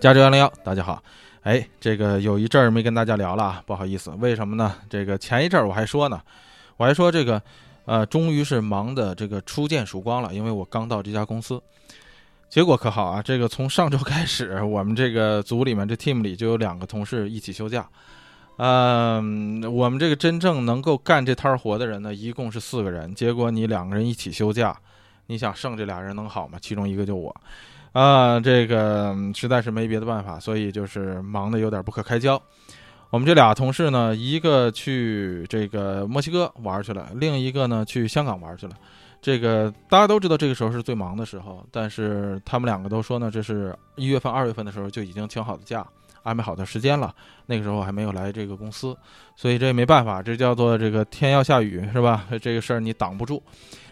[0.00, 1.02] 加州幺零幺，大家好。
[1.42, 4.72] 哎，这个有一阵儿没跟大家聊了啊，不好意思，为什么呢？
[4.88, 6.20] 这个前一阵儿我还说呢，
[6.76, 7.42] 我还说这个，
[7.84, 11.60] 呃，终于是忙的这个初见曙光了，因为我刚到这家公司。
[12.48, 17.88] 结果可好啊，这个从上周开始，我们这个组里面这 team 里就有两个同事一起休假。
[18.58, 24.78] 嗯，我们这个真正能够干这摊活的人呢，一共是四个人，结果你两个人一起休假，
[25.26, 26.56] 你想剩这俩人能好吗？
[26.62, 27.34] 其中一个就我。
[27.92, 32.40] 啊，这个实在是没别的办法，所以就是忙得有点不可开交。
[33.10, 38.74] 我们这俩同事呢，一个去这个墨西哥玩去了，另一个呢去香港玩去了。
[39.20, 45.84] 这个大家都知道，这个时候是最忙的时候，但是他们两个都说呢，这是一月份、二月份的时候就已经请好的假，
[46.22, 47.12] 安排好的时间了。
[47.46, 48.94] 那个时候还没有来这个公司，
[49.34, 52.26] 所以这也没办法，这叫做这个天要下雨是吧？
[52.40, 53.42] 这个事儿你挡不住。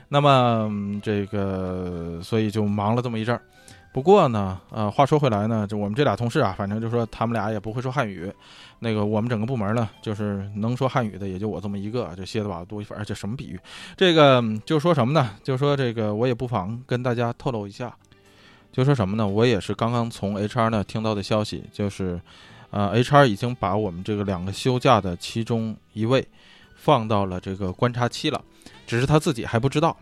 [0.09, 0.71] 那么
[1.03, 3.41] 这个，所以就忙了这么一阵儿。
[3.97, 8.31] 不过呢，呃，话说回来呢，就我们这俩同事啊，反正就说他们俩也不会说汉语。
[8.81, 13.03] 那个我们整个部门呢，就是能说汉语的也就我这么一个，就蝎子吧多一份。
[13.07, 13.59] 这什么比喻？
[13.97, 15.31] 这个就说什么呢？
[15.43, 17.91] 就说这个我也不妨跟大家透露一下，
[18.71, 19.27] 就说什么呢？
[19.27, 22.21] 我也是刚刚从 HR 呢听到的消息，就是，
[22.69, 26.29] 呃，HR 已经把我们这个两个休假的其中一位
[26.75, 28.39] 放到了这个观察期了，
[28.87, 29.97] 只是他自己还不知道。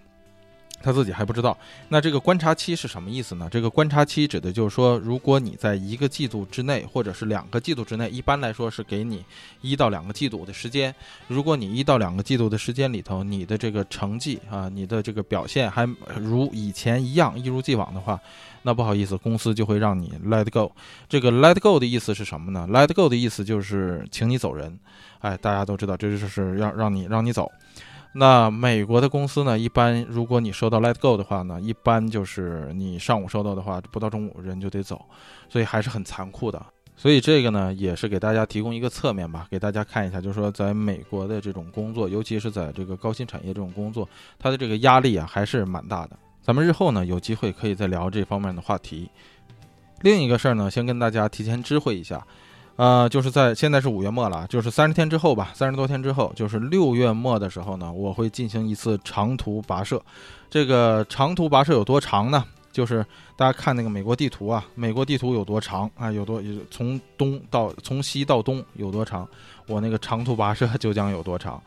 [0.85, 1.57] 他自己还不知道，
[1.89, 3.49] 那这个观察期是什么意思呢？
[3.51, 9.25] 这个观察期指的就是说，如果你在一个季度之内，或者是两个季度之内，一般来说是给你
[9.63, 10.95] 一到两个季度的时间。
[11.27, 15.89] 如果你一到两个季度的时间里头，你的这个成绩啊，你的这个表现还
[16.21, 18.21] 如以前一样，一如既往的话，
[18.61, 20.71] 那不好意思，公司就会让你 let go。
[21.09, 24.79] 这个 let go 的意思是什么呢？let go 的意思就是请你走人。
[25.21, 27.51] 哎，大家都知道，这就是要让你让你走。
[28.17, 29.59] 那美国的公司呢？
[29.59, 35.05] 一般如果你收到 Let Go 的话呢，一般就是你上午收到的话，不到中午人就得走，
[35.49, 36.65] 所以还是很残酷的。
[36.97, 44.09] 所以这个呢，也是给大家提供一个侧面吧，给大家看一下，就是说在美国的这种工作，尤其是在这个高新产业这种工作，
[44.39, 46.17] 它的这个压力啊还是蛮大的。
[46.41, 49.11] 咱们日后呢有机会可以再聊这方面的话题。
[50.03, 52.25] 另一个事儿呢，先跟大家提前知会一下。
[52.77, 60.03] 呃，就是在现在是五月末了，就是三十天之后吧，三十多天之后，就是六月末的时候呢，我会进行一次长途跋涉。
[60.51, 62.45] 这个长途跋涉有多长呢？
[62.73, 66.11] 就是大家看那个美国地图啊，美国地图有多长啊？
[66.11, 69.29] 有多从东到从西到东有多长？
[69.69, 71.63] 我那个长途跋涉就将有多长？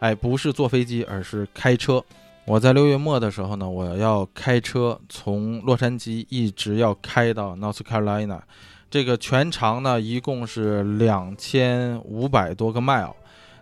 [0.00, 2.04] 哎，不是坐飞机，而是开车。
[2.44, 8.40] 我在六月末的时候呢，我要开车从洛杉矶一直要开到 North Carolina。
[8.90, 13.12] 这个全长呢，一共是两千五百多个 mile，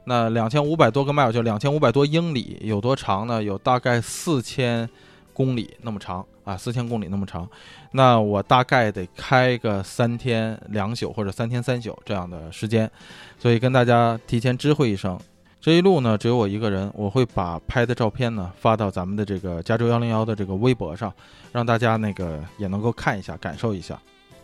[0.05, 3.43] 那两千五百多个 mile 就两千五百多英里，有多长呢？
[3.43, 4.89] 有大概四千
[5.33, 7.49] 公里那么长啊，四千公里那么长。
[7.91, 12.89] 那我大概得开个三天两宿或者三天三宿这样的时间，
[13.37, 15.19] 所以跟大家提前知会一声，
[15.61, 21.13] 这一路呢只有我一个人，我会把拍的照片呢发到咱们的这个加州幺零幺的这个微博上，
[21.53, 23.99] 让大家那个也能够看一下，感受一下。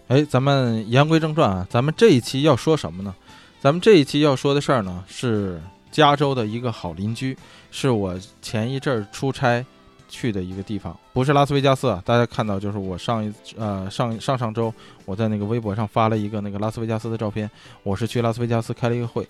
[0.08, 3.14] 哎，咱们言归正传啊，咱们这一期要说什么呢？
[3.60, 7.36] 咱们这一期要说的事儿呢，是加州的一个好邻居，
[7.70, 9.64] 是我前一阵儿出差
[10.08, 12.02] 去的一个地方，不是拉斯维加斯啊。
[12.04, 14.74] 大家看到，就是我上一呃上上上周
[15.04, 17.48] 我在那个微博上发了一个那个拉斯维加斯的照片，
[17.84, 19.26] 我是去拉斯维加斯开了一个会。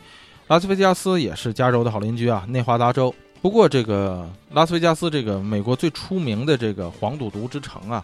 [0.49, 3.15] 拉斯维加斯也是加州的好邻居啊，内华达州。
[3.41, 8.03] 不过这个拉斯维加斯这个美国最出名的这个黄赌毒之城啊。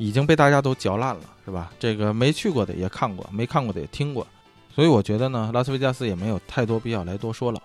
[0.00, 1.70] 已经被大家都嚼烂了，是吧？
[1.78, 4.26] 这个没去过的也看过，没看过的也听过，
[4.74, 7.60] 所以我觉得呢，拉斯维加斯也没有太多必要来多说了。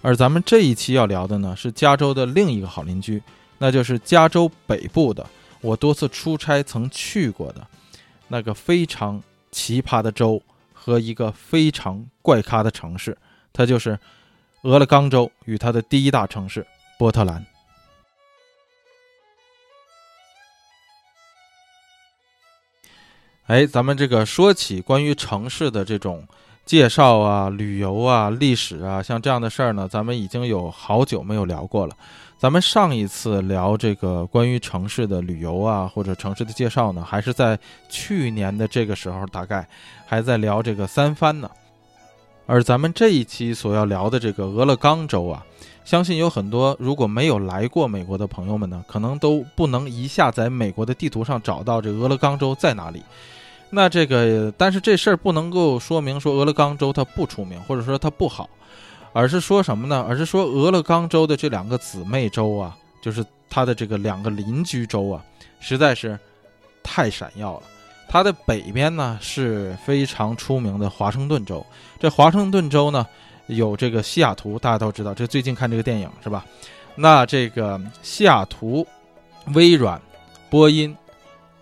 [0.00, 3.20] 而咱们这一期要聊的呢，是加州的另一个好邻居，
[3.58, 5.26] 那就是加州北部的，
[5.60, 7.66] 我多次出差曾去过的
[8.28, 9.20] 那个非常
[9.50, 10.40] 奇葩的州
[10.72, 13.18] 和一个非常怪咖的城市，
[13.52, 13.98] 它就是
[14.62, 16.64] 俄勒冈州与它的第一大城市
[16.96, 17.44] 波特兰。
[23.48, 26.22] 哎，咱们这个说起关于城市的这种
[26.66, 31.96] 介绍啊、旅游啊、历史啊，像这样的事儿呢，咱们已经有好久没有聊过了。
[32.38, 37.58] 咱们上一次聊这个关于城市的旅游啊，或者城市的介绍呢，还是在
[37.88, 39.66] 去年的这个时候，大概
[40.04, 41.50] 还在聊这个三藩呢。
[42.44, 45.42] 而咱们这一期所要聊的这个俄勒冈州啊，
[45.86, 53.02] 相信有很多如果没有来过美国的朋友们呢，可能都不能一下在美国的地图上找到这俄勒冈州在哪里。
[53.70, 58.48] 那这个，但是这事儿不能够说明说俄勒冈州它不出名，或者说它不好，
[59.12, 60.04] 而是说什么呢？
[60.08, 65.22] 而是说俄勒冈州的这两个姊妹州啊，就是它的这个两个邻居州啊，
[65.60, 66.18] 实在是
[66.82, 67.62] 太闪耀了。
[68.08, 71.64] 它的北边呢是非常出名的华盛顿州。
[72.00, 73.06] 这华盛顿州呢
[73.48, 76.42] 有这个西雅图，大家都知道，这最近看这个电影是吧？
[76.94, 78.86] 那这个西雅图，
[79.54, 80.00] 微软、
[80.48, 80.96] 波音、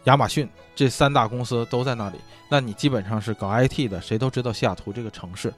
[0.05, 2.19] 亚马逊这三大公司都在那里。
[2.49, 5.53] 那你基本上是搞 IT 的，谁都知道西雅图这个城市。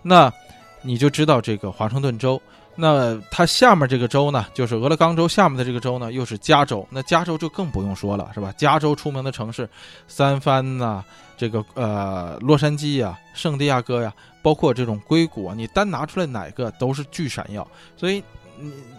[0.00, 0.32] 那
[0.80, 2.40] 你就知道这个华盛顿州。
[2.76, 6.86] 那它下面这个州呢，就是俄勒冈州下面的这个州呢，又是加州。
[6.88, 8.54] 那加州就更不用说了，是吧？
[8.56, 9.68] 加州出名的城市，
[10.08, 11.04] 三藩呐，
[11.36, 17.66] 这个呃洛杉矶呀，圣地亚哥呀，包括这种硅谷啊，你单拿出来哪个都是巨闪耀。
[17.98, 18.22] 所以，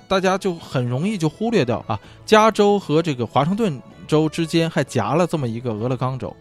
[0.07, 6.35] 大家就很容易就忽略掉啊，加州和这个华盛顿州之间还夹了这么一个俄勒冈州。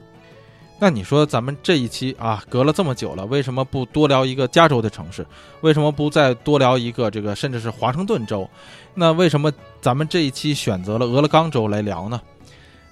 [0.82, 5.26] 那你说咱们这一期啊，隔了这么久了，为什么不多聊一个加州的城市？
[5.60, 8.48] 为什么不再多聊一个这个甚至是华盛顿州？
[8.94, 9.52] 那为什么
[9.82, 12.20] 咱们这一期选择了俄勒冈州来聊呢？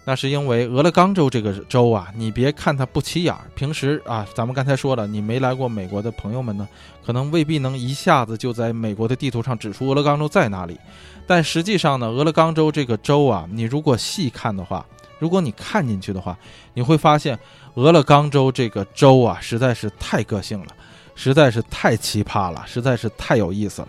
[0.04, 6.66] 那是因为俄勒冈州这个州啊，你别看它不起眼儿，平时啊，咱们刚才说了，你没来过美国的朋友们呢，
[7.04, 10.78] 可能未必能一下子就在美国的地图上指出俄勒冈州在哪里。
[11.26, 14.84] 但实际上呢，俄勒冈州这个州啊，你如果细看的话，
[15.18, 16.36] 如果你看进去的话，
[16.74, 17.38] 你会发现。
[17.74, 20.66] 俄勒冈州这个州啊，实在是太个性了，
[21.14, 23.88] 实在是太奇葩了，实在是太有意思了。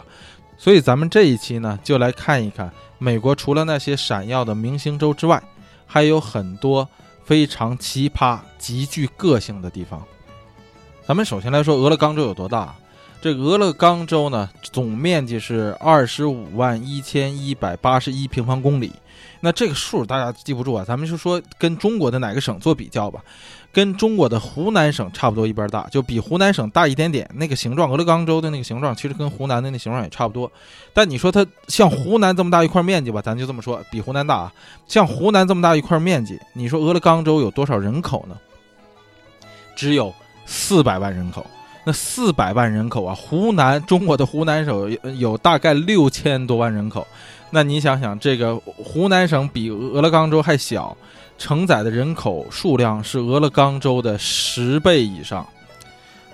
[0.59, 5.41] 所以咱们这一期呢，就来看一看美国除了那些闪耀的明星州之外，
[5.91, 6.88] 还有很多
[7.25, 10.06] 非常奇葩、极具个性的地方。
[11.07, 12.75] 咱们首先来说俄勒冈州有多大？
[13.19, 18.94] 这俄勒冈州呢，总面积是二十五万一千一百八十一平方公里。
[19.41, 23.21] 那这个数大家记不住啊，咱们就说跟中国的哪个省做比较吧。
[23.71, 27.30] 跟中国的湖南省差不多一边大，就比湖南省大一点点。
[27.36, 30.51] 那个形状，俄勒冈州的那个形状，其实跟湖南的那形状也差不多。
[30.92, 34.54] 但你说它像湖南这么大一块面积吧，咱就这么说，比湖南大啊。
[34.88, 38.36] 像湖南这么大一块面积，你说俄勒冈州有多少人口呢？
[39.75, 40.13] 只有
[40.45, 41.45] 四百万人口。
[41.86, 47.06] 那四百万人口啊，湖南中国的湖南省有大概六千多万人口。
[47.51, 50.98] 那你想想，这个湖南省比俄勒冈州还小。
[51.39, 55.47] 承载的人口数量是俄勒冈州的十倍以上。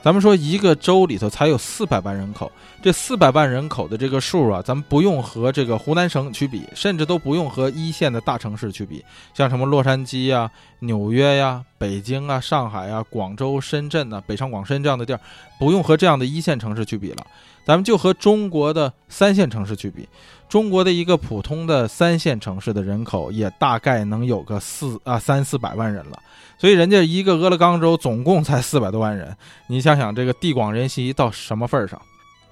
[0.03, 9.03] 咱们说一个州里头才有四百万人口，这四百万人口的这个数啊，咱们不用和这个湖南省去比，甚至都不用和一线的大城市去比，
[9.33, 15.19] 像什么洛杉矶呀、纽约呀、北京啊、上海啊、广州、深圳呐、北上广深这样的地儿，
[15.59, 17.25] 不用和这样的一线城市去比了，
[17.65, 20.07] 咱们就和中国的三线城市去比。
[20.47, 26.19] 中国的一个普通的三线城市的人口也大概能有个四啊三四百万人了，
[26.59, 29.35] 所以人家一个俄勒冈州总共才四百多万人，
[29.67, 31.99] 你想想这个地广人稀到什么份儿上？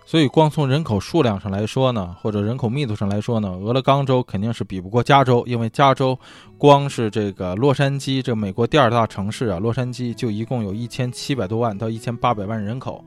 [0.06, 6.18] 所以光从人口数量上来说呢，或者人口密度上来说呢，俄勒冈州肯定是比不过加州，因为加州
[6.57, 13.06] 光是这个洛杉矶这美国第二大城市啊，洛杉矶就一共有一千七百多万到一千八百万人口。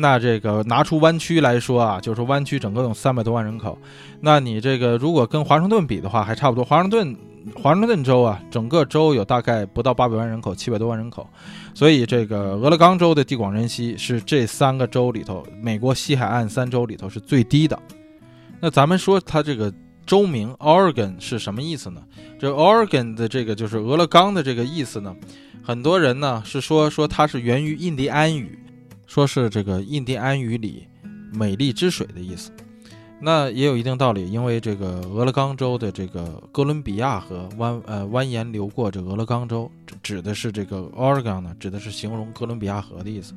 [0.00, 3.76] 那这个拿出湾区来说啊，就是说湾区整个有三百多万人口，
[4.20, 6.64] 那你这个如果跟华盛顿比的话，还差不多。
[6.64, 7.16] 华盛顿，
[7.54, 11.28] 华盛顿州啊，整个州有大概不到八百万人口，七百多万人口，
[11.74, 17.78] 所以这个俄勒冈州的地广人稀是这三个州里头，美国西海岸三州里头是最低的。
[18.60, 19.72] 那咱们说它这个
[20.06, 22.02] 州名 Oregon 是什么意思呢？
[22.38, 25.14] 这 Oregon 的这个就是俄勒冈的这个意思呢，
[25.62, 28.58] 很多人呢是说说它是源于印第安语。
[29.08, 30.86] 说是这个印第安语里
[31.32, 32.52] “美丽之水”的意思，
[33.20, 39.68] 那也有一定道理，因为这个俄勒冈州的这个哥伦比亚河蜿呃蜿蜒流过这俄勒冈州，
[40.02, 43.32] 指的是这个 Oregon 呢，指的是形容哥伦比亚河的意思。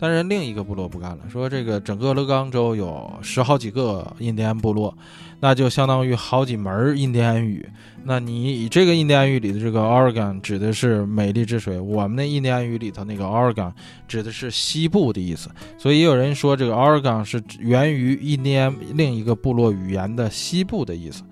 [0.00, 4.96] 但是另一个部落不干了，说这个整个俄勒冈州有十好几个印第安部落，
[5.40, 7.68] 那就相当于好几门印第安语。
[8.04, 13.72] 那你以这个印第安语里的这个 Oregon 指的是美丽之水，我们的印第安语里头那个 Oregon
[14.06, 15.50] 指的是西部的意思。
[15.76, 21.24] 所以也有人说这个 Oregon 是源于印第安另一个部落语言的西部的意思。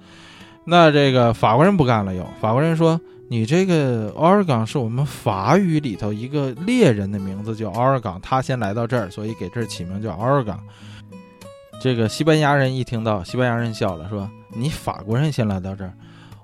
[0.64, 3.00] 那这个法国人不干了，又法国人说。
[3.28, 10.58] 你这个 Oregon 是我们法语里头一个猎人的名字，叫 Oregon，他先来到这儿，所以给这儿起名叫 Oregon。
[11.82, 15.92] 这个西班牙人一听到，西班牙人笑了，说：“你法国人先来到这儿，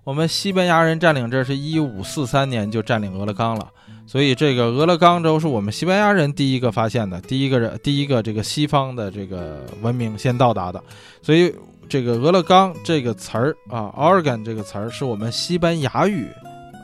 [0.04, 3.68] 我们西班牙人占领这儿是一五四三年就占领俄勒冈了，
[4.04, 10.82] 所以这个俄勒冈州是我们西班牙人第一个发现的，第一个人，第一个这个西方的这个文明先到达的，
[11.22, 11.54] 所以
[11.88, 16.26] 这个俄勒冈这个词儿啊，Oregon 这个词儿是我们西班牙语。”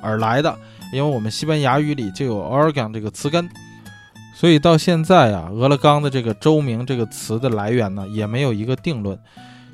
[0.02, 0.56] 而来的，
[0.92, 3.48] 因为我们西班牙语里就有 Oregon 这个词根，
[4.34, 9.18] 所以到现在啊，俄勒冈的这个州名这个词的来源呢，也没有一个定论。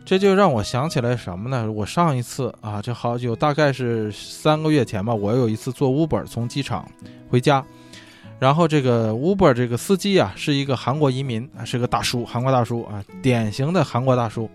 [0.04, 1.70] 这就让我想起来什么呢？
[1.72, 6.86] 我上一次啊，这好久，大概是三个月前吧，我有一次坐 Uber 从机场
[7.30, 7.64] 回家，
[8.38, 14.50] 然后这个 Uber 这个司机啊，是一个韩国移民，是个大叔，韩国大叔啊，典型的韩国大叔。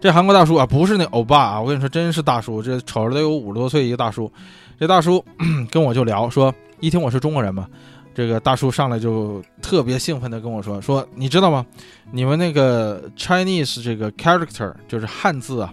[0.00, 4.30] 这韩国大叔啊，不是那欧巴啊，我跟你说，真是大叔，这瞅着得有五十多岁一个大叔。
[4.78, 5.24] 这大叔
[5.70, 7.66] 跟我就聊说，一听我是中国人嘛。
[8.14, 11.64] 这个大叔上来就特别兴奋的跟我说：“说你知道吗？
[12.12, 15.70] 你们那个 Chinese 这个 character 就是汉字啊，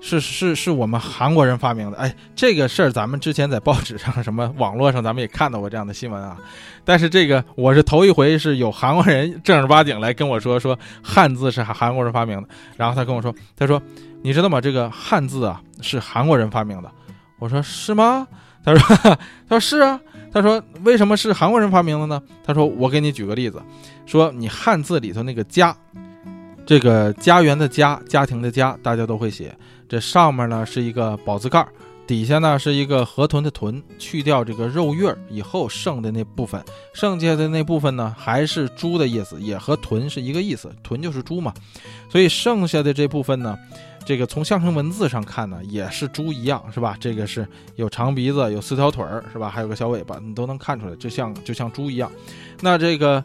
[0.00, 1.98] 是是是我们韩国人发明的。
[1.98, 6.36] 哎，这个事儿咱们之前在报纸上、什么网络上，咱们也看到过这样的新闻啊。
[6.84, 12.48] 但是这个我是头一回是有韩国人正儿八经来跟我说，说汉字是韩韩国人发明的。
[12.76, 13.82] 然后他跟我说，他说
[14.22, 14.60] 你知道吗？
[14.60, 16.90] 这个汉字啊是韩国人发明的。
[17.38, 18.26] 我说是吗？
[18.64, 18.96] 他说
[19.48, 20.00] 他说是啊。”
[20.30, 23.62] 他说：“为什么是韩国人发明的呢？”他说：“我给你举个例子，
[24.04, 25.74] 说你汉字里头那个‘家’，
[26.68, 29.56] 这个家园的‘家’，家庭的‘家’，大家都会写。
[29.88, 31.66] 这上面呢是一个宝字盖，
[32.06, 41.54] 底下呢是一个河豚的‘豚’，去掉这个肉月以后剩的那部分，剩下的那部分呢还是猪的意思，也和‘豚’是一个意思，‘豚’就是猪嘛。
[42.10, 43.58] 所以剩下的这部分呢。”
[44.04, 46.96] 这个从象声文字上看呢，也是猪一样，是吧？
[46.98, 47.46] 这个是
[47.76, 49.50] 有长鼻子，有四条腿儿，是吧？
[49.50, 52.10] 还有个小尾巴，你都能看出来，就像就像猪一样。
[52.60, 53.22] 那这个，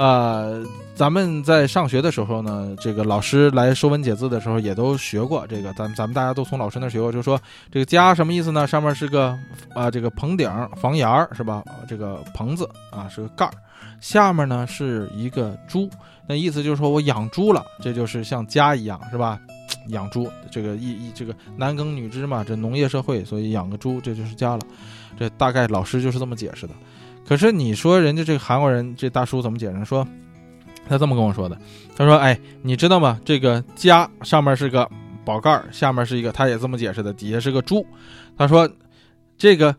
[0.00, 0.64] 呃，
[0.94, 5.70] 咱们在上学的时候呢，这个老师来说文解字的时候，也都学过这个。
[5.74, 7.38] 咱咱们大家都从老师那学过，就说
[7.70, 8.66] 这个“家”什么意思呢？
[8.66, 9.38] 上面是个
[9.74, 11.62] 啊，这个棚顶、房檐儿，是吧？
[11.86, 13.52] 这个棚子啊，是个盖儿，
[14.00, 15.86] 下面呢是一个猪，
[16.26, 19.38] 那意思就是说我养猪了，这就是像家一样，是吧？
[19.88, 24.60] 养猪，这个一一这个男耕女织嘛，这农业社会，所以养个猪这就是家了。
[25.18, 26.72] 这大概老师就是这么解释的。
[27.30, 29.84] 可是你说人家这个韩国人这大叔怎么解释？
[29.84, 30.04] 说
[30.88, 31.56] 他这么跟我说的，
[31.94, 33.20] 他说：“哎，你知道吗？
[33.24, 34.90] 这个家上面是个
[35.24, 37.86] 宝盖，下面是一个，他也这么解释的，底下是个猪。
[38.36, 38.68] 他说
[39.38, 39.76] 这个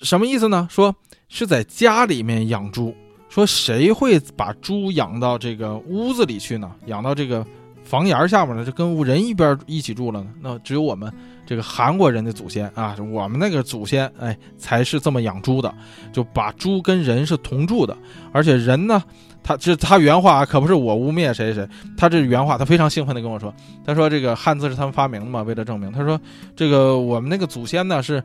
[0.00, 0.66] 什么意思呢？
[0.68, 0.92] 说
[1.28, 2.92] 是在家里面养猪。
[3.28, 6.68] 说谁会把猪养到这个屋子里去呢？
[6.86, 7.46] 养到这个。”
[7.84, 10.30] 房檐下面呢，就跟人一边一起住了呢。
[10.40, 11.12] 那只有我们
[11.46, 15.74] 这个韩国人的祖先啊，我们那个祖先哎，才是这么养猪的，
[16.12, 17.96] 就把猪跟人是同住的。
[18.32, 19.02] 而且人呢，
[19.42, 26.20] 他这他原话可不是我污蔑谁谁，他这原话，他非常兴奋的跟我说，他说这个汉字是他们发明的嘛，为了证明，他说
[26.56, 28.22] 这个我们那个祖先呢是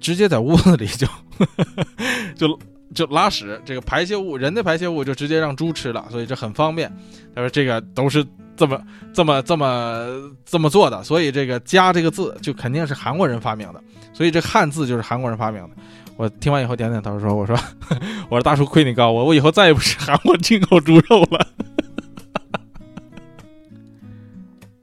[0.00, 1.06] 直接在屋子里就
[2.34, 2.58] 就
[2.94, 6.90] 就拉屎，这个排泄物，人的排泄物就直接让猪吃了，所以这很方便。
[7.34, 8.26] 他说这个都是。
[8.56, 8.80] 这么
[9.12, 13.82] 这么这么这么做的，所以这个“家”这个字就肯定是韩国人发明的，
[14.12, 15.70] 所以这汉字就是韩国人发明的。
[16.16, 17.58] 我听完以后点点头说：“我说
[18.28, 21.46] 我说大叔亏你高，我我以后再也不吃韩国进口猪肉了。”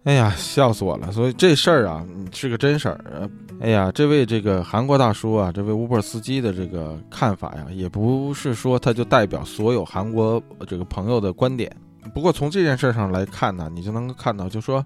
[0.05, 1.11] 哎呀，笑死我了！
[1.11, 3.29] 所以这事儿啊是个真事儿。
[3.61, 11.71] 哎呀，这位这个韩国大叔啊，这位 Uber 司机的这个看法呀，也不是说他就代表所有韩国这个朋友的观点。
[12.13, 14.85] 不过从这件事上来看呢，你就能够看到，就说，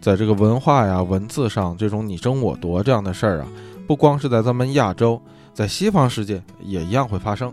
[0.00, 3.48] 在这个文化呀、文字上这种你争我夺这样的事儿啊，
[3.86, 5.20] 不光是在咱们亚洲，
[5.52, 7.52] 在西方世界也一样会发生。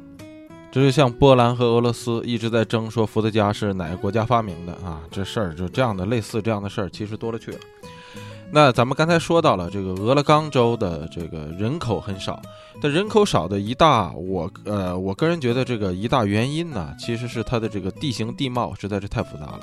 [0.71, 7.57] 这就像波兰和俄罗斯一直在争说伏特加是哪个国家发明的啊，这事儿就这样的类似这样的事儿其实多了去了。
[8.53, 12.41] 那咱们刚才说到了这个俄勒冈州的这个人口很少，
[12.81, 19.61] 但人口少的一大我呃我个人觉得这个一大原因呢，其实是它的这个地形地貌实在是太复杂了。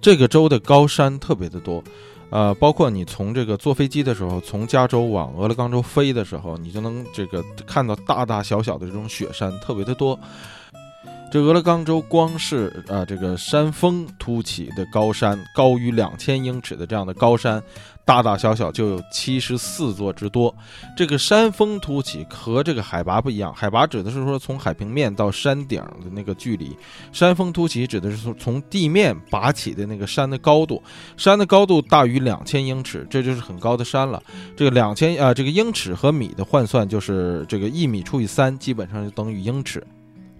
[0.00, 1.82] 这个州的高山特别的多，
[2.30, 10.16] 呃，包括你从这个坐飞机的时候，从加州往俄勒冈州飞的时候，你就能这个看到大大小小的这种雪山特别的多。
[11.32, 17.60] 这俄勒冈州光是啊这个山峰突起的高山，高于两千英尺的这样的高山。
[18.04, 20.54] 大大小小就有七十四座之多。
[20.96, 26.76] 这个山峰突起和这个海拔不一样，海拔指的是说从海平面到山顶的那个距离，
[27.12, 30.82] 山峰突起指的是从从地面拔起的那个山的高度。
[31.16, 34.22] 山的高度大于两千英尺，这就是很高的山了。
[34.54, 39.82] 这个两千啊，这个英尺和米的换算就是这个一米除以三，基本上就等于英尺。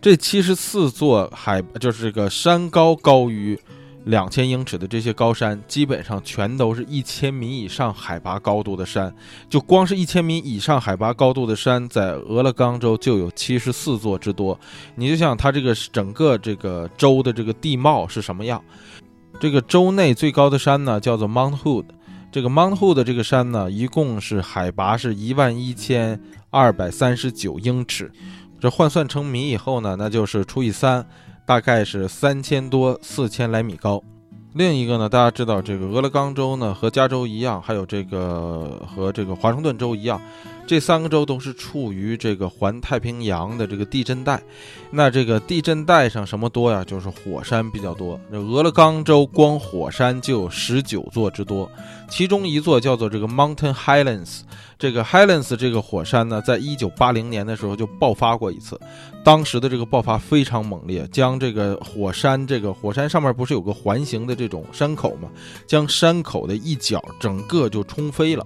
[0.02, 3.59] 这七十四座海就是这个山高高于。
[4.04, 9.14] 两千英尺的这些高山，基本上全都是一千米以上海拔高度的山。
[9.49, 14.58] 就光是一千米以上海拔高度的山，在俄勒冈州就有七十四座之多。
[14.94, 18.62] 你就想它这个整个这个州的这个地貌是什么样？
[19.40, 21.87] 这个州内最高的山呢，叫做 Mount Hood。
[22.30, 26.20] 这个 Mount Hood 这个山呢，一共是海拔是一万一千
[26.50, 28.12] 二百三十九英尺。
[28.61, 31.06] 这换算成米以后呢，那就是除以三。
[31.46, 34.02] 大概是三千多四千来米高，
[34.54, 40.18] 另一个呢，大家知道这个俄勒冈州呢和加州一样，还有这个和这个华盛顿州一样，
[40.66, 44.42] 这三个州都是处于这个环太平洋的这个地震带。
[44.90, 46.85] 那这个地震带上什么多呀？
[46.85, 48.18] 就是火山比较多。
[48.30, 51.71] 这俄勒冈州光火山就有十九座之多，
[52.09, 54.40] 其中一座叫做这个 Mountain Highlands。
[54.78, 58.78] 这个 Highlands 这个火山呢，在一九八零年的时候就爆发过一次，
[59.25, 65.28] 当时的这个爆发非常猛烈，将这个火山这个火山上面不是有个环形的这种山口吗？
[65.66, 68.44] 将山口的一角整个就冲飞了。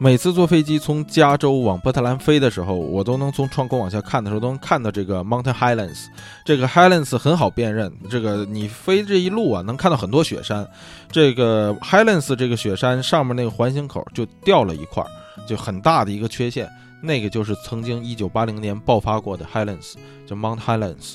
[0.00, 6.06] 每次坐飞机从加州往波特兰飞的时候，我都能从窗口往下看的时候，都能看到这个 Mountain Highlands。
[6.44, 10.66] 这个 Highlands 很好辨认，这个你飞这一路啊，能看到很多雪山。
[11.10, 15.04] 这个 Highlands 这个雪山上面那个环形口就掉了一块。
[15.46, 16.68] 就很大的一个缺陷，
[17.00, 19.94] 那个就是曾经一九八零年爆发过的 Highlands，
[20.26, 21.14] 叫 Mount Highlands。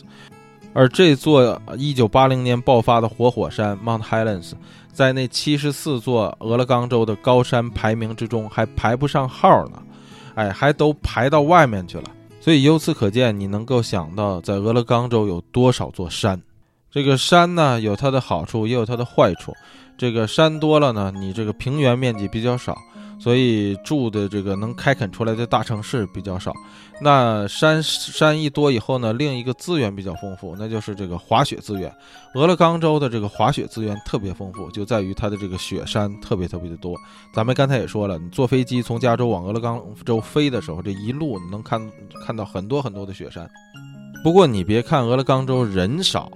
[0.73, 4.53] 而这座一九八零年爆发的活火山 Mount Highlands，
[4.93, 9.81] 在那七十四座俄勒冈州的高山排名之中还排不上号呢，
[10.35, 12.03] 哎，还都排到外面去了。
[12.39, 16.39] 所以由此可见，你能够想到在俄勒冈州有多少座山。
[16.91, 19.51] 这个山呢，有它的好处，也有它的坏处。
[19.97, 22.77] 这个山多了呢，你这个平原面积比较少。
[23.23, 26.51] 所以住的这个能开垦出来的大城市比较少，
[27.01, 31.89] 那山山一多以后呢，另一个资源比较丰富，那就是这个滑雪资源。
[32.35, 36.97] 俄勒冈州的这个滑雪资源特别丰富，就在于它的这个雪山特别特别的多。
[37.33, 41.81] 咱们刚才也说了，你坐飞机从加州往俄勒冈州飞的时候，这一路你能看
[42.25, 43.49] 看到很多很多的雪山。
[44.21, 46.29] 不过你别看俄勒冈州人少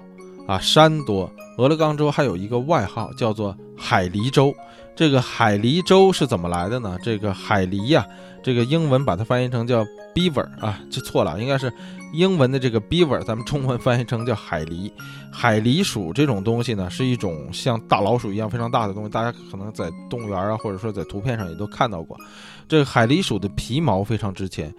[0.47, 1.29] 啊，山多。
[1.57, 4.55] 俄勒冈州还有一个外号叫做海狸州。
[4.97, 6.97] 这个海狸粥是怎么来的呢？
[7.03, 8.03] 这个海狸呀，
[8.41, 9.85] 这个英文把它翻译成叫
[10.15, 11.71] beaver 啊，这错了，应该是
[12.13, 14.91] 英文的这个 beaver，咱们中文翻译成叫海狸。
[15.31, 22.17] 海狸鼠这种东西呢，是一种像大老鼠一样非常大的东西，大家可能在动物园啊，或者说在图片上也都看到过。
[22.67, 24.73] 这个海狸鼠的皮毛非常值钱，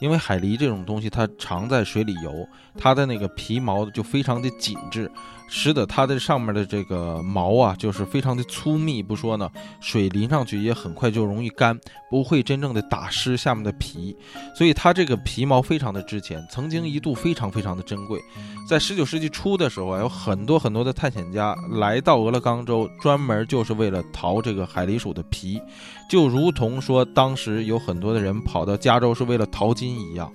[0.00, 2.32] 因为海狸这种东西它常在水里游，
[2.76, 5.08] 它的那个皮毛就非常的紧致。
[5.48, 11.78] 使得它的上面的这个毛啊，就是非常的粗密，不说呢，水淋上去也很快就容易干，
[12.10, 14.16] 不会真正的打湿下面的皮，
[14.56, 18.20] 所以它这个皮毛非常的值钱，曾经一度非常非常的珍贵。
[18.68, 25.60] 在十九世纪初的时候啊，有很多很多的探险家来到俄勒冈州，专门就是为了淘这个海狸鼠的皮，
[26.08, 30.32] 就如同说当时有很多的人跑到加州是为了淘金一样。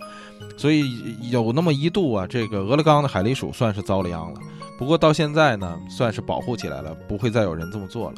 [0.56, 0.86] 所以
[1.32, 4.40] 有那么一度啊，这个俄勒冈的海狸鼠算是遭了殃了。
[4.80, 8.16] 不过到现在呢，算是保护起来了，不会再有人这么做了。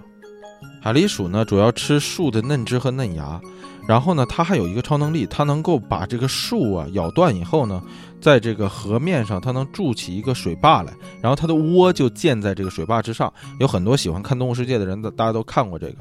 [0.80, 3.42] 海狸鼠呢，主要吃树的嫩枝和嫩芽，
[3.88, 7.82] 然后呢，它还有一个超能力，它能够把这个树啊咬断以后呢，
[8.22, 13.34] 在这个河面上，它能筑起一个水坝来，然后它的窝就建在这个水坝之上。
[13.60, 15.96] 有很多喜欢看《动物世界》的人，大家都看过这个，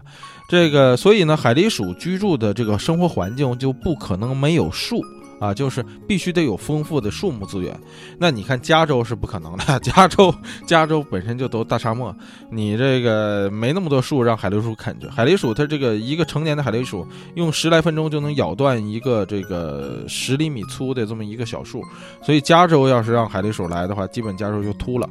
[0.46, 5.02] 这个，所以呢，海狸鼠居住的这个生活环境就不可能没有树。
[5.40, 7.76] 啊，就是必须得有丰富的树木资源。
[8.18, 10.32] 那你看加州是不可能的，加州
[10.66, 12.14] 加州本身就都大沙漠，
[12.52, 15.08] 你这个没那么多树让海狸鼠啃去。
[15.08, 21.82] 海狸鼠它这个一个成年的海狸鼠用十来分钟就能咬断一个这个十厘米粗的这么一个小树，
[22.22, 25.08] 所以加州要是让海狸鼠来的话，基本加州就秃了。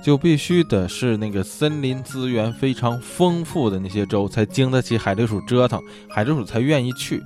[0.00, 7.20] 就必须得是那个森林资源非常丰富的那些州才经得起海狸鼠折腾，海狸鼠才愿意去。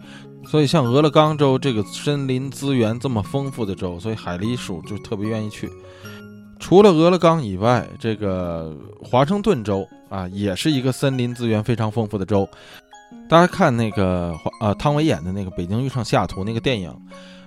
[0.44, 5.70] 所以，像俄勒冈州这个森林资源这么丰富的州，所以海狸鼠就特别愿意去。
[6.60, 12.48] 除了俄勒冈以外，这个华盛顿州啊，也是一个森林资源非常丰富的州。
[13.28, 16.94] 大家看那个华呃汤唯演的那个《北京遇上西雅图》那个电影，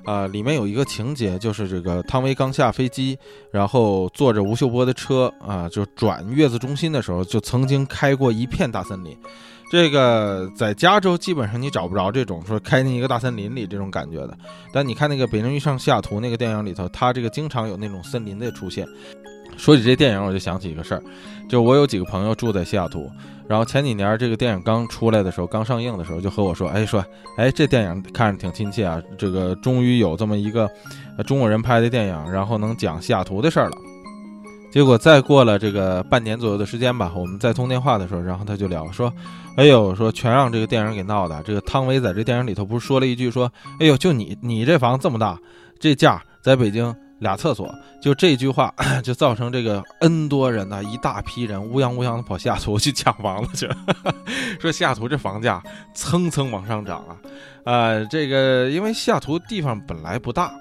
[0.03, 3.17] 啊，里面有一个情节，就是这个汤唯刚下飞机，
[3.51, 9.15] 然后坐着吴秀波的车啊，就转月子中心的时候，就曾经开过一片大森林。
[9.75, 14.37] 这个在加州基本上你找不着这种说开进一个大森林里这种感觉的，
[14.71, 18.87] 但你看那个《北京遇上西雅图》那个电影里头，它这个经常有那种森林的出现。
[19.57, 21.03] 说起这电影，我就想起一个事儿，
[21.49, 23.11] 就我有几个朋友住在西雅图，
[23.49, 27.03] 然后前几年这个电影刚出来的时候，刚上映的时候，就和我说，哎，说，
[27.37, 30.69] 哎，这电影看着挺亲切啊，这个终于有这么一个
[31.25, 33.77] 中国人拍的电影，然后能讲西雅图的事儿了。
[34.75, 39.09] 结果再过了这个半年左右的时间吧，我们再通电话的时候，然后他就聊说
[39.55, 41.41] ：“哎呦，说全让这个电影给闹的。
[41.43, 45.39] 这个汤唯在这电影里头不是说了一句说：‘哎呦，就你你这房这么大，
[45.79, 48.69] 这价在北京俩厕所。’就这句话
[49.01, 53.77] 就造成这个 N 多人呢，一大批人乌泱乌泱的跑西雅图去抢房子去了。
[54.59, 57.15] 说西雅图这房价蹭蹭往上涨啊！
[57.63, 60.53] 呃，这个因为西雅图地方本来不大。”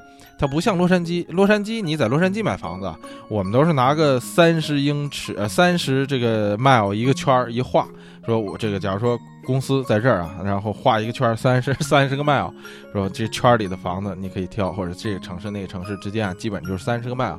[0.45, 2.95] 它不像洛杉矶，洛杉矶你在洛杉矶买房子，
[3.29, 7.89] 我们都是拿个三十英尺呃三十这个 mile 一个圈儿一画，
[8.27, 12.53] 说我这个假如说公司在这儿啊，然后画一个圈儿三十三十个 mile，
[12.93, 17.39] 说这圈里的房子你可以挑，或者这个城市那个城市之间啊，基本就是三十个 mile。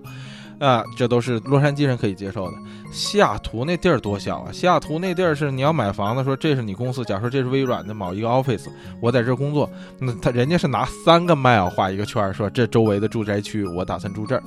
[0.59, 2.57] 啊，这都是洛杉矶人可以接受的。
[2.91, 4.51] 西雅图那地儿多小啊！
[4.51, 8.67] 西雅图那地儿是你要买房子，说这是你公司，假如说这是微软的某一个 office，
[9.01, 14.43] 我在这工作，那他人家是拿三个 mile 画一个圈，说这周围的住宅区我打算住这儿。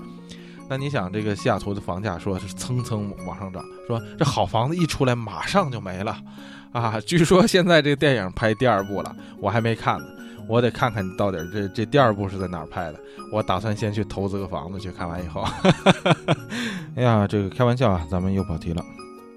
[0.68, 6.16] 那你想，这个西雅图的房价说是蹭蹭往上涨，说这好房子一出来马上就没了
[6.72, 6.98] 啊！
[7.06, 10.06] 据说现在这个电影拍第二部了，我还没看呢。
[10.48, 12.98] 我得看看到底这这第二部是在哪儿拍的。
[13.30, 15.44] 我打算先去投资个房子去，看完以后。
[16.96, 18.82] 哎呀，这个开玩笑啊，咱们又跑题了。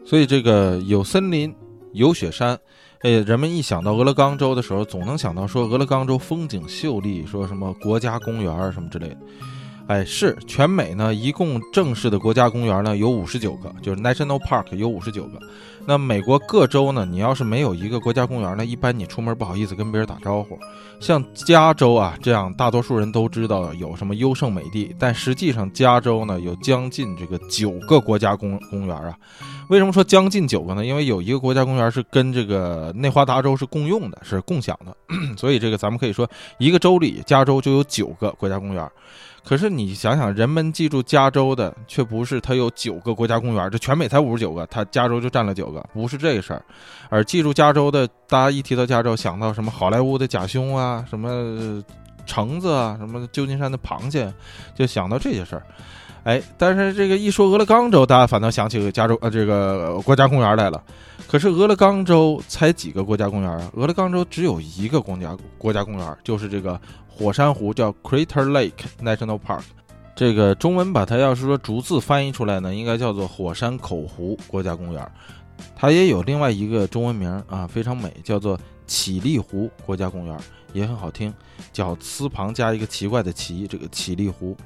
[0.05, 1.53] 所以这个有森林，
[1.93, 2.57] 有雪山，
[3.01, 9.17] 哎，人们一想到俄勒冈州的时候，总能想到说俄勒冈州风景秀丽，说什么国家公园什么之类的。
[9.87, 15.39] 哎，是全美呢，一共正式的国家公园呢有五十九个，就是 national park 有五十九个。
[15.85, 20.57] 那美国各州呢，你要是没有一个国家公园呢，一般你出门不好意思跟别人打招呼。
[20.99, 29.17] 像加州啊这样，大多数人都知道有什么优胜美地，但实际上加州呢有将近这个九个国家公公园啊。
[29.69, 30.85] 为什么说将近九个呢？
[30.85, 34.95] 因为有一个国家公园是跟这个内华达州是共用的，是共享的，
[35.35, 38.87] 所以这个咱们可以说一个州里加州就有九个国家公园。
[39.43, 46.63] 可是你想想，人们记住加州的，却不是它有九个国家公园，这全美才五十九个，它加州就占了九个，不是这个事儿。
[47.09, 51.83] 而记住加州的，大家一提到加州，想到什么好莱坞的假胸啊，什么
[52.25, 54.31] 橙子啊，什么旧金山的螃蟹，
[54.75, 55.63] 就想到这些事儿。
[56.23, 60.81] 哎，但是这个一说俄勒冈州，大家反倒想起加州呃这个国家公园来了。
[61.31, 63.71] 可是俄勒冈州才几个国家公园啊？
[63.75, 66.77] 俄勒冈州只有一个国家国家公园，就是这个。
[67.07, 69.61] 火山湖叫 Crater Lake National Park，
[70.15, 75.11] 这个中文把它要是说逐字翻译出来呢，应该叫做火山口湖国家公园。
[75.75, 80.37] 它也有另外一个中文名啊，非常美，叫做绮丽湖国家公园，
[80.73, 81.31] 也很好听，
[81.71, 81.95] 叫
[82.33, 84.57] “旁加一个奇怪的“奇”，这个绮丽湖。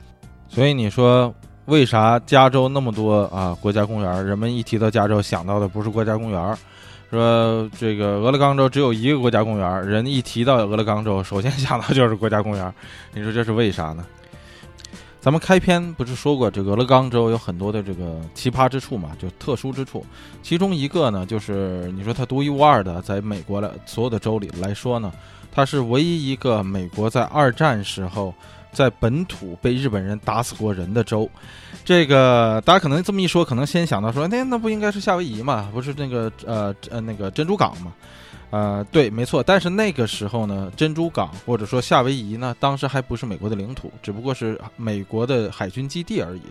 [0.48, 1.34] 所以你说
[1.66, 4.26] 为啥加州那么多啊国家公园？
[4.26, 6.58] 人们一提到加州想到的不是国家公园？
[7.10, 12.74] 说这个俄勒冈州只有一个国家公园，人一提到俄勒冈州，首先想到就是国家公园。
[13.14, 14.06] 你说这是为啥呢？
[15.20, 20.06] 咱们开篇不是说过，这个俄勒冈州有很多的这个奇葩之处嘛，就特殊之处。
[20.44, 25.12] 其中一个呢，就是你说它独一无二的，在美国的所有的州里来说呢，
[25.52, 28.32] 它是唯一一个美国在二战时候。
[28.76, 31.28] 在本土被日本人打死过人的州，
[31.86, 35.70] 这个大家可能这么一说，可能先想到说，那那不应该是夏威夷嘛？
[35.74, 37.94] 不是那个呃呃那个珍珠港嘛？
[38.52, 39.42] 呃，对，没错。
[39.42, 46.42] 但是那个时候呢，珍珠港或者说夏威夷呢，当时还不是美国的领土，只不过是美国的海军基地而已。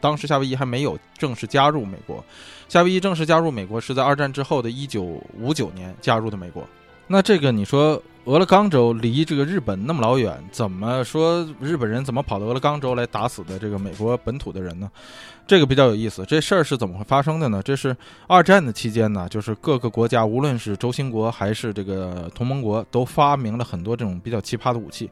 [0.00, 2.22] 当时夏威夷还没有正式加入美国，
[2.68, 5.02] 夏威夷正式加入美国是在二战之后的一九
[5.38, 6.66] 五九年加入的美国。
[7.06, 8.02] 那这个你说？
[8.26, 14.90] 俄勒冈州离这个日本那么老远，怎么说日本人怎么跑到俄勒冈州来打死的这个美国本土的人呢？
[15.46, 16.24] 这个比较有意思。
[16.26, 17.62] 这事儿是怎么会发生的呢？
[17.62, 17.96] 这是
[18.28, 25.10] 二战的期间呢，就是各个国家，无论是轴心国还是这个同盟国，都发明了很多这种比较奇葩的武器，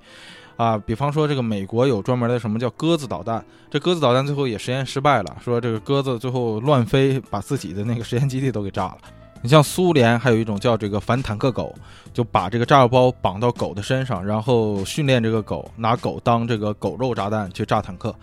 [0.56, 8.98] 啊，比方说这个美国有专门的什么叫鸽子导弹，这鸽子导弹最后也实验失败了，说这个鸽子最后乱飞，把自己的那个实验基地都给炸了。
[9.40, 11.74] 你像苏联还有一种叫这个反坦克狗，
[12.12, 18.14] 就把这个炸药包绑到狗的身上，然后训练这个狗，拿狗当这个狗肉炸弹去炸坦克，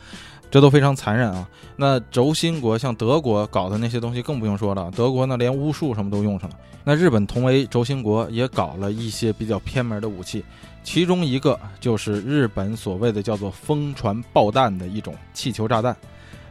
[0.52, 1.48] 这都非常残忍啊。
[1.78, 6.56] 那轴心国像德国搞的那些东西更不用说了，德国呢连巫术什么都用上了。
[6.84, 10.44] 那日本同为轴心国也搞了一些比较偏门的武器，
[10.84, 15.96] 其中一个就是日本所谓的叫做风船爆弹的一种气球炸弹。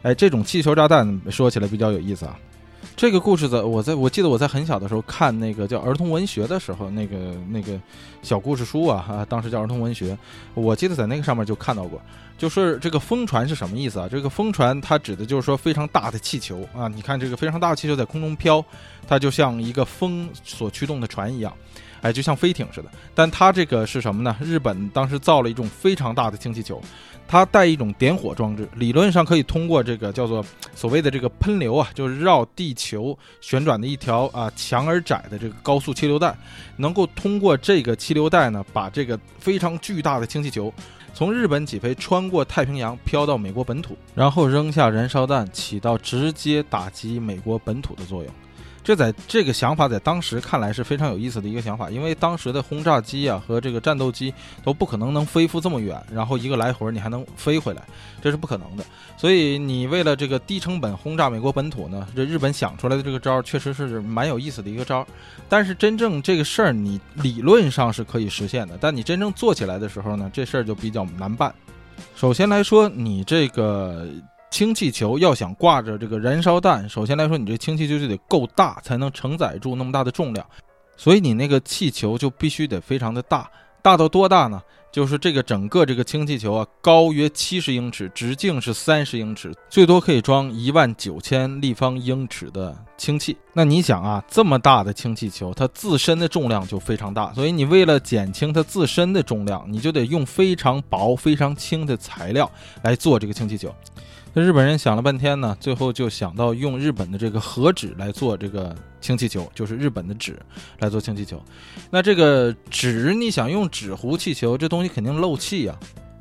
[0.01, 2.37] 哎，这种气球炸弹说起来比较有意思啊。
[2.95, 7.79] 这个故事在我在我记得我在很小的时候看那个叫儿童文学的时候，那个那个
[8.21, 10.17] 小故事书啊啊，当时叫儿童文学，
[10.53, 12.01] 我记得在那个上面就看到过，
[12.37, 14.07] 就是这个风船是什么意思啊？
[14.09, 18.63] 这个风船它指的就是说非常大的气球啊，你看这个非常大的气球在空中飘，
[19.07, 21.53] 它就像一个风所驱动的船一样。
[22.01, 24.35] 哎，就像飞艇似的，但它这个是什么呢？
[24.39, 26.79] 日本当时造了一种非常大的氢气球，
[27.27, 36.35] 它带一种点火装置，理论上可以通过这个叫做所谓的这个喷流啊，就是绕地球旋转的一条啊强而窄的这个高速气流带，
[36.77, 40.71] 能够通过这个气流带呢，把这个非常巨大的氢气球
[41.13, 48.31] 从日本起飞，穿过太平洋飘到美国本土，然后扔下燃烧弹，起到直接打击美国本土的作用。
[48.85, 54.31] 这在这个想法在当时看来是非常有意思的一个想法，因为当时的轰炸机啊和这个战斗机
[54.63, 57.81] 都不可能能飞赴这么远，然后一个来回你还能飞回来，
[58.21, 58.85] 这是不可能的。
[59.17, 65.03] 所以你为了这个低成本轰炸美国本土呢，这日本想出来的这个招确实是蛮有意思的一个招。
[65.49, 71.51] 但是真正这个事儿你理论上是可以实现的，但你真正做起来的时候呢，这事儿就比较难办。
[72.15, 74.07] 首先来说，你这个。
[74.51, 80.45] 氢气球要想挂着这个燃烧弹，首先来说，你这氢气球就得够大，才能承载住那么大的重量，
[80.95, 83.49] 所以你那个气球就必须得非常的大，
[83.81, 84.61] 大到多大呢？
[84.93, 93.35] 就是这个整个这个氢气球啊，高约七十英尺，直径是三十英尺，最多可以装一万九千立方英尺的氢气。
[93.51, 102.49] 那你想啊，这么大的氢气球，它自身的重量就非常大，所以你为了减轻它自身的重量，你就得用非常薄、非常轻的材料
[102.81, 103.75] 来做这个氢气球。
[104.37, 110.37] 那日本人想了半天呢，最后就想到用日本的这个和纸来做这个氢气球，就是日本的纸
[110.79, 111.41] 来做氢气球。
[111.89, 115.73] 那这个纸，你想用纸糊气球，这东西肯定漏气呀。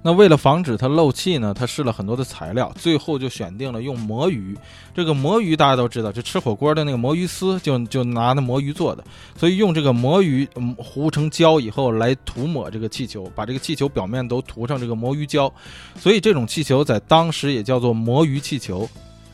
[0.06, 4.54] 那为了防止它漏气呢，他试了很多的材料，最后就选定了用魔芋。
[4.94, 9.02] 这个魔芋大家都知道，就吃火锅的那个魔芋丝，就就拿那魔芋做的。
[9.34, 15.50] 所以用这个魔芋糊成胶以后来涂抹这个气球，把这个气球表面都涂上这个魔芋胶。
[15.98, 18.86] 所以这种气球在当时也叫做魔芋气球。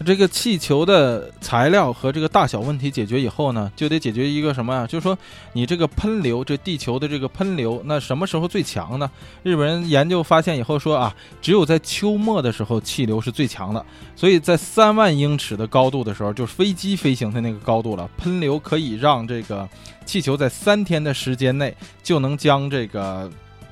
[0.04, 4.86] 这个气球的材料和这个大小问题解决以后呢，就得解决一个什么呀？
[4.86, 5.16] 就是说
[5.52, 9.10] 你这个喷流，这地球的这个喷流，那什么时候最强呢？
[9.42, 13.84] 日本人研究发现以后说啊，只有在秋末的时候气流是最强的。
[14.16, 19.68] 所以在三万英尺的高度的时候，就是飞机飞行的那个高度了，喷流可以让这个
[20.06, 23.30] 气球在三天的时间内就能将这个。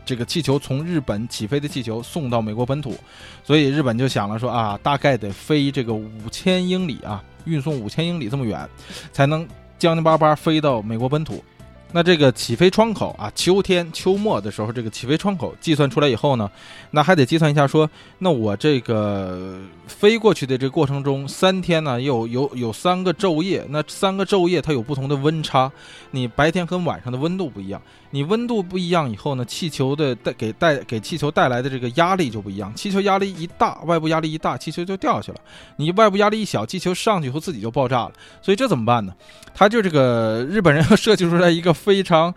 [0.08, 2.96] 这个气球从日本起飞的气球送到美国本土，
[3.44, 8.66] 所以日本就想了说啊，大概得飞这个五千英里啊，运送五千英里这么远，
[9.12, 9.46] 才能
[9.78, 11.44] 将将巴巴飞到美国本土。
[11.90, 16.50] 那这个起飞窗口啊，秋天秋末的时候，这个起飞窗口计算出来以后呢，
[16.90, 25.72] 那还得计算一下，说那我这个飞过去的这过程中，三天呢有有有三个昼夜，那三个昼夜它有不同的温差，
[26.10, 35.38] 你白天和晚上的温度不一样，你温度不一样以后呢，气球的带给带给气球带来的这个压力就不一样，气球压力一大，外部压力一大，气球就掉下去了；
[35.76, 38.12] 你外部压力一小，气球上去以后自己就爆炸了。
[38.42, 39.14] 所以这怎么办呢？
[39.54, 41.74] 他就这个日本人设计出来一个。
[41.78, 42.34] 非常，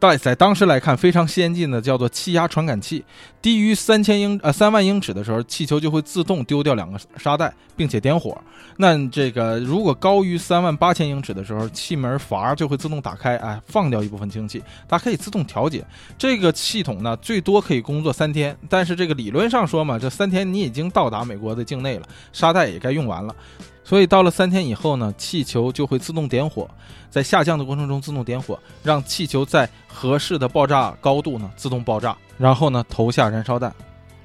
[0.00, 3.04] 在在当时来看非常先进的叫做气压传感器，
[3.42, 8.36] 低于三千英呃三万英尺的时候，气球就会自动丢掉两个沙袋，并且点火。
[8.76, 15.84] 那这个如果高于三万八千英尺的时候，气门阀就会自动打开，哎，放掉一部分氢气，它可以自动调节。
[16.16, 23.34] 这个系统呢，最多可以工作三天，但是这个理论上说嘛，这三天你已经到达美国的境内了，沙袋也该用完了。
[23.82, 26.68] 所以到了三天以后呢，气球就会自动点火，
[27.08, 29.68] 在下降的过程中自动点火，让气球在
[30.00, 33.74] 合适的爆炸高度呢自动爆炸，然后呢投下燃烧弹。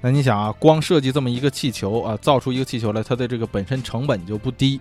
[0.05, 4.77] 那你想啊，光设计这么一个气球啊，造出一个气球来，它的这个本身成本就不低。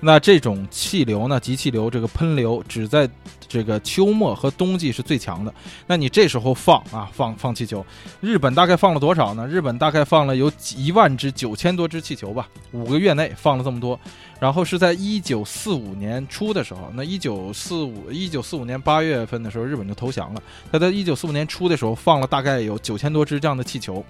[0.00, 3.08] 那这种气流呢，极气流这个喷流，只在
[3.46, 5.54] 这个秋末和冬季是最强的。
[5.86, 7.86] 那你这时候放啊，放放气球，
[8.20, 9.46] 日本大概放了多少呢？
[9.46, 13.96] 日本大概放了有一万只九千多只气球吧，五个月内放了这么多。
[14.40, 20.42] 然后是在一九四五年初的时候，那一九四五一九四五年八月份的时候，日本就投降了。
[20.72, 24.04] 他在一九四五年初的时候放了大概有九千多只这样的气球。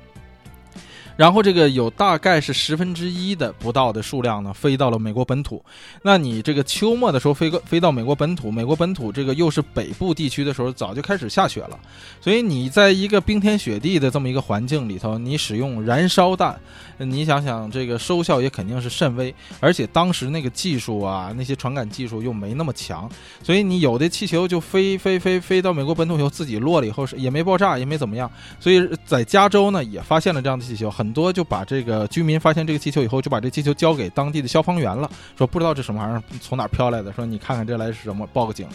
[1.16, 5.64] 然后这个有大概是十分之一的不到的数量呢，飞到了美国本土。
[6.02, 11.78] 那你这个秋末的时候飞过飞到美国本土，美国本土这个又是北部地区的时候，早就开始下雪了。
[12.20, 16.58] 所以你在一个冰天雪地的这么一个环境里头，你使用燃烧弹，
[16.98, 19.32] 你想想这个收效也肯定是甚微。
[19.60, 23.08] 而且当时那个技术啊，那些传感技术又没那么强，
[23.40, 28.28] 所以你有的气球就飞飞飞飞到美国本土以后，自己落了以后是也没爆炸，也没怎么样。
[28.58, 31.03] 所以在加州呢，也发现了这样的气球很。
[31.04, 38.66] 很多就把这个居民发现这个气球以后，就把这气球交给当地的消防员了，说不知道这什么玩意儿从哪飘来的，说你看看这来是什么，报个警。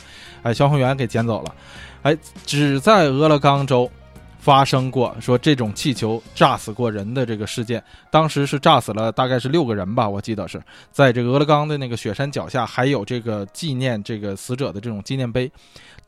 [0.43, 1.55] 哎，消防员给捡走了。
[2.03, 2.15] 哎，
[2.45, 3.89] 只在俄勒冈州
[4.37, 10.61] 发生过说这种气球炸死过人的这个事件，当时是炸死了大概是六个人吧，我记得是
[10.91, 15.51] 在这个俄勒冈的那个雪山脚下，还有这个纪念这个死者的这种纪念碑。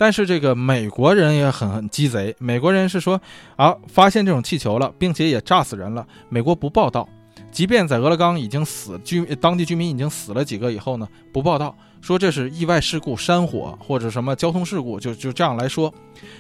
[0.02, 3.22] 但是这个美国人也很鸡贼，美国人是说
[3.56, 7.08] 啊，发现这种气球了，并且也炸死人了，美国不报道，
[7.52, 15.94] 即便在俄勒冈已经死居当地居民已经死了几个以后呢，不报道，说这是意外事故、山火或者什么交通事故，就就这样来说，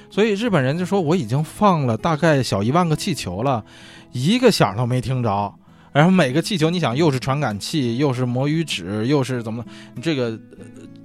[0.09, 3.63] 所以日本人就说我已经放了大概小一万个气球了，
[4.11, 5.53] 一个响都没听着。
[5.93, 9.63] 然后每个气球，你想又是传感器，又是魔芋纸，又是怎么，
[10.01, 10.39] 这个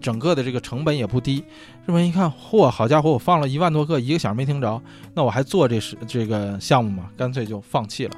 [0.01, 1.43] 整个的这个成本也不低。
[1.87, 4.81] 日本一看，嚯，好家伙，我放了一万多个，一个响没听着，
[5.15, 7.11] 那我还做这是这个项目吗？
[7.17, 8.13] 干脆就放弃了。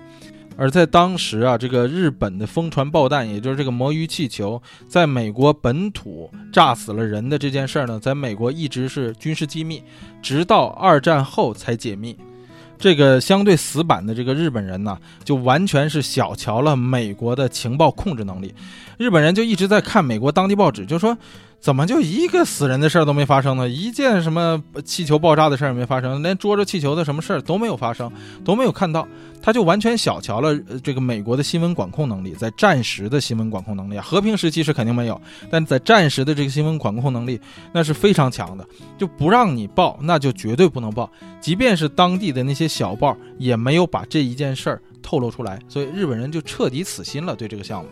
[0.60, 9.82] 而在当时啊，这个日本的风船爆弹，也就是这个魔芋气球，在美国本土炸死了人的这件事儿呢，在美国一直是军事机密，
[10.20, 12.18] 直到二战后才解密。
[12.78, 18.54] 这个相对死板的这个日本人呢，就完全是小瞧了美国的情报控制能力。
[18.96, 21.16] 日本人就一直在看美国当地报纸，就说。
[21.60, 23.68] 怎么就一个死人的事儿都没发生呢？
[23.68, 28.10] 一件什么气球爆炸的事儿也没发生，连捉着气球的什么事儿都没有发生，
[28.44, 29.06] 都没有看到。
[29.40, 37.40] 他就完全小瞧了这个美国的新闻管控能力，在战时的新闻管控能力啊，和平时期是肯定没有，但在战时的这个新闻管控能力
[37.72, 38.66] 那是非常强的，
[38.96, 41.10] 就不让你报，那就绝对不能报。
[41.40, 47.88] 即便是当地的那些小报，也没有把这一件事儿透露出来，所以日本人就彻底死心了对这个项目。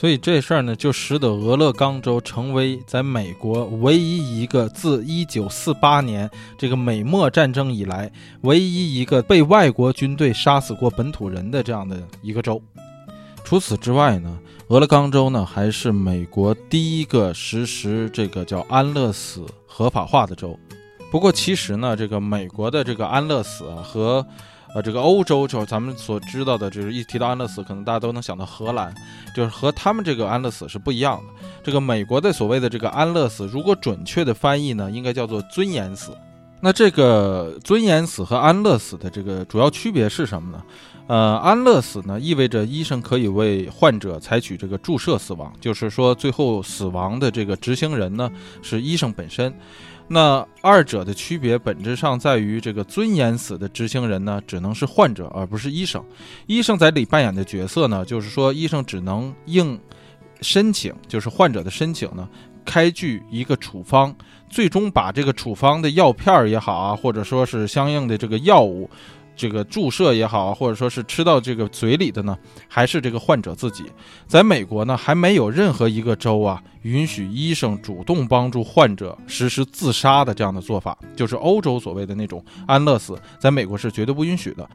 [0.00, 8.10] 所以这事儿呢，就使得俄勒冈州成为在美国唯一一个自1948年这个美墨战争以来
[8.40, 12.62] 唯一一个被外国军队杀死过本土人的这样的一个州。
[13.44, 20.58] 除此之外呢，俄勒冈州呢还是美国第一个实施这个叫安乐死合法化的州。
[21.10, 24.26] 不过其实呢，这个美国的这个安乐死和
[24.74, 28.94] 呃，这个欧洲就是咱们所知道的，就是一提到安乐死，可能大家都能想到荷兰，
[29.34, 31.48] 就是和他们这个安乐死是不一样的。
[31.62, 36.16] 这个美国的所谓的这个安乐死，如果准确的翻译呢，应该叫做尊严死。
[36.62, 40.62] 那这个尊严死和安乐死的这个主要区别是什么呢？
[41.06, 48.30] 呃，安乐死呢，意味着医生可以为患者采取这个注射死亡，就是说最后死亡的这个执行人呢
[48.62, 49.52] 是医生本身。
[50.12, 56.04] 那二者的区别本质上在于，这个尊严死的执行人呢，只能是患者，而不是医生。
[56.48, 59.78] 医生在里扮演的角色呢，就是说，医生只能应
[60.40, 62.28] 申请，就是患者的申请呢，
[62.64, 64.12] 开具一个处方，
[64.48, 68.90] 最终把这个处方的药片儿也好啊，或者说是相应的这个药物。
[69.40, 72.36] 这个注射也好，或者说是吃到这个嘴里的呢，
[72.68, 73.84] 还是这个患者自己？
[74.26, 84.68] 在美国呢，还没有任何一个州啊允许医生主动帮助患者实施自杀的这样的做法，就是欧洲所谓的那种安乐死，在美国是绝对不允许的。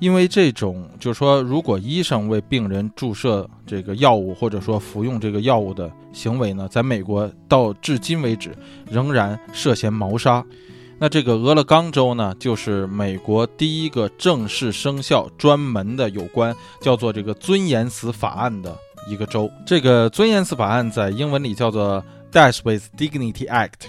[0.00, 8.56] 因为这种，就是说，如果医生为病人注射这个药物，或者说服用这个药物的行为呢，在美国到至今为止
[8.90, 10.42] 仍然涉嫌谋杀。
[11.00, 18.76] 那这个俄勒冈州呢，就是美国第一个正式生效、专门的有关叫做这个尊严死法案的
[19.08, 19.48] 一个州。
[19.64, 23.86] 这个尊严死法案在英文里叫做 Death with Dignity Act。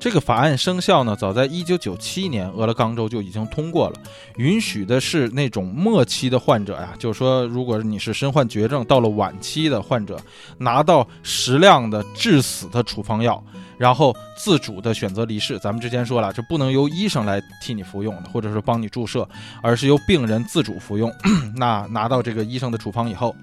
[0.00, 3.96] 这个法案生效呢，早在一九九七年，俄勒冈州就已经通过了，
[4.36, 10.16] 允许的是那种末期的患者呀，就是说，如果你是身患绝症，到了晚期的患者，
[10.58, 13.42] 拿到适量的致死的处方药。
[13.78, 15.58] 然后自主的选择离世。
[15.58, 19.26] 咱们之前说了，这不能由医生来替你服用，或者说帮你注射，
[19.62, 21.10] 而是由病人自主服用。
[21.56, 23.34] 那拿到这个医生的处方以后，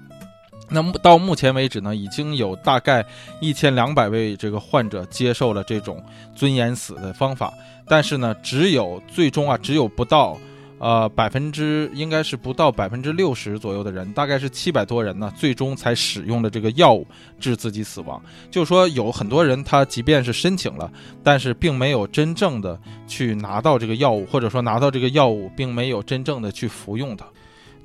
[0.68, 3.04] 那么到目前为止呢，已经有大概
[3.40, 6.00] 一千两百位这个患者接受了这种
[6.34, 7.52] 尊严死的方法，
[7.86, 10.38] 但是呢，只有最终啊，只有不到。
[10.78, 17.06] 呃，百分之应该是不到百分之六十左右的人，大概是七百多人呢，最终才使用了这个药物
[17.40, 18.22] 致自己死亡。
[18.50, 20.90] 就是说，有很多人他即便是申请了，
[21.22, 27.26] 但是并没有真正的去拿到这个药物，或者说拿到这个药物并没有真正的去服用它。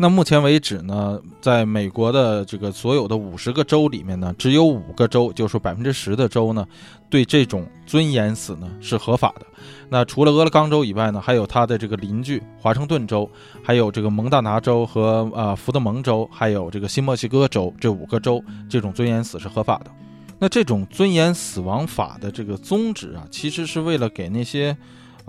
[0.01, 6.67] 那目前为止呢，在美国的这个所有的五十个州里面呢，只有五个州，就是说百分之十的州呢，
[7.07, 9.45] 对这种尊严死呢是合法的。
[9.89, 13.29] 那除了俄勒冈州以外呢，还有它的这个邻居华盛顿州，
[13.61, 19.91] 还有这个蒙大拿州和呃福德蒙州，还有这个新墨西哥州这五个州，这种尊严死是合法的。
[20.39, 24.75] 那这种尊严死亡法的这个宗旨啊，其实是为了给那些。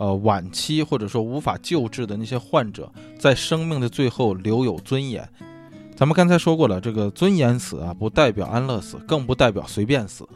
[0.02, 5.28] 呃，晚期或者说无法救治的那些患者，在生命的最后留有尊严。
[5.94, 10.28] 咱们刚才说过了，这个尊严死啊，不代表安乐死，更不代表随便死。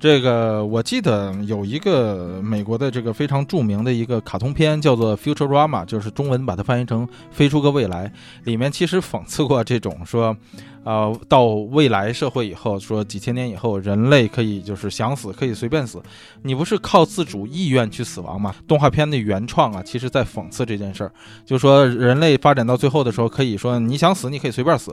[0.00, 8.08] 这个我记得有一个美国的这个非常著名的一个卡通片，叫做《Futurama》，就是中文把它翻译成《飞出个未来》，
[8.42, 10.36] 里面其实讽刺过这种说。
[10.84, 16.02] 呃，到未来社会以后，说几千年以后，人类可以就是想死可以随便死，
[16.42, 18.52] 你不是靠自主意愿去死亡吗？
[18.66, 21.12] 动画片的原创啊，其实在讽刺这件事儿，
[21.46, 24.92] 就说人类发展到最后的时候，可以说你想死你可以随便死。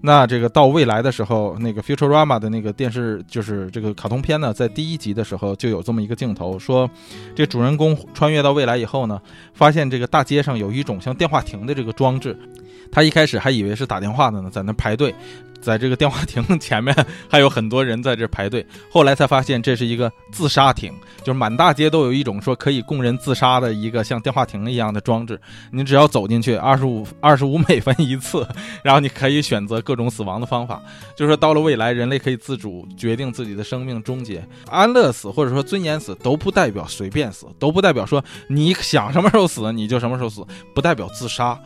[0.00, 6.90] 那这个到未来的时候，那个 Futurama 的那个电视就是这个卡通片呢，在第一集的时候就有这么一个镜头，说
[7.36, 9.20] 这主人公穿越到未来以后呢，
[9.54, 12.36] 发现这个大街上有一种像电话亭的这个装置。
[12.90, 15.14] 他一开始还以为是打电话的呢，在那排队，
[15.60, 16.94] 在这个电话亭前面
[17.28, 25.38] 还有很多人在这排队，后来才发现这是一个自杀亭，就是满大街都有一种说可以供人自杀的一个像电话亭一样的装置。
[25.72, 28.46] 你只要走进去，二十五二十五美分一次，
[28.82, 30.80] 然后你可以选择各种死亡的方法。
[31.16, 41.58] 就是说到了未来，人类可以自主决定自己的生命终结，安乐死或者说尊严死都不代表随便死，都不代表说你想什么时候死你就什么时候死，不代表自杀。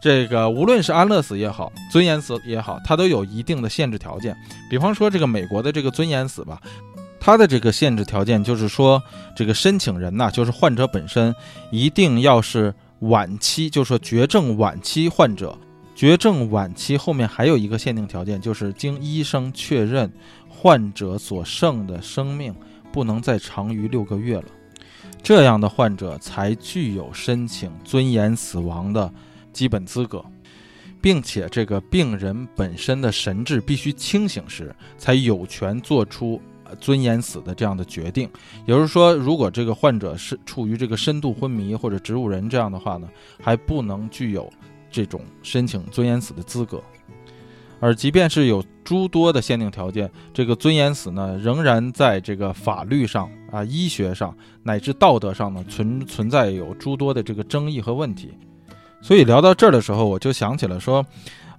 [0.00, 4.36] 这个无论是安乐死也好，尊严死也好，它都有一定的限制条件。
[4.70, 6.60] 比方说这个美国的这个尊严死吧，
[7.18, 9.02] 它的这个限制条件就是说，
[9.34, 11.34] 这个申请人呐，就是患者本身
[11.72, 15.58] 一定要是晚期，就是说绝症晚期患者。
[15.96, 20.08] 绝症晚期后面还有一个限定条件，就是经医生确认，
[20.48, 22.54] 患者所剩的生命
[22.92, 24.44] 不能再长于六个月了，
[25.24, 29.12] 这样的患者才具有申请尊严死亡的。
[29.58, 30.24] 基本资格，
[31.00, 36.40] 并且这个病人本身的神志必须清醒时，才有权做出
[36.78, 38.30] 尊严死的这样的决定。
[38.68, 43.08] 也就是说，如果这个患者是处于这个深度昏迷或者植物人这样的话呢，
[43.42, 44.48] 还不能具有
[44.92, 46.80] 这种申请尊严死的资格。
[47.80, 54.32] 而即便是有诸多的限定条件，这个尊严死呢，仍然在这个法律上啊、医学上
[54.62, 58.30] 乃至道德上呢，存存在有诸多的这个争议和问题。
[59.00, 61.04] 所以聊到这儿的时候，我就想起了说，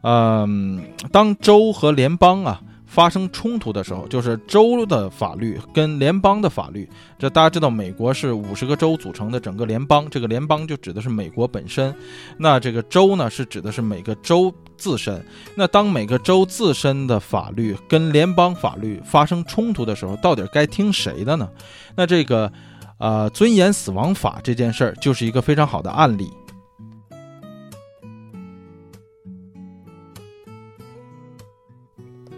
[0.01, 6.89] 嗯，当州和联邦啊发生冲突的时候，就是州的法律跟联邦的法律。
[7.17, 11.93] 这大家知道，美国是五十个州组成的整个联邦，这个联邦就指的是美国本身。
[12.37, 15.23] 那这个州呢，是指的是每个州自身。
[15.55, 21.47] 那当每个州自身的法律跟联邦法律发生冲突的时候，到底该听谁的呢？
[21.95, 22.51] 那这个，
[22.97, 26.31] 呃，尊严死亡法这件事儿就是一个非常好的案例。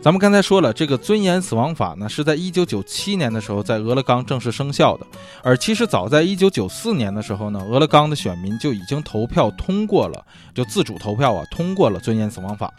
[0.02, 5.06] 咱们刚才说了，这个尊严死亡法呢，是在一九九七年的时候在俄勒冈正式生效的。
[5.44, 10.26] 而其实早在一九九四年的时候呢，俄勒冈的选民就已经投票通过了，
[10.56, 12.74] 就自主投票啊，通过了尊严死亡法。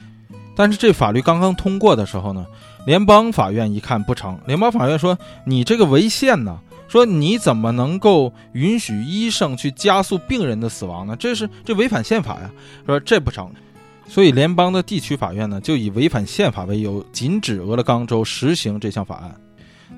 [0.57, 2.45] 但是这法律刚刚通过的时候呢，
[2.87, 5.17] 联邦法院一看不成，联邦法院说
[5.47, 6.59] 你这个违宪呢，
[6.89, 11.15] 说你怎么能够允许医生去加速病人的死亡呢？
[11.15, 12.51] 这是这违反宪法呀，
[12.85, 13.49] 说这不成。
[14.13, 19.35] 所以，联邦的地区法院呢，就以违反宪法为由，禁止俄勒冈州实行这项法案。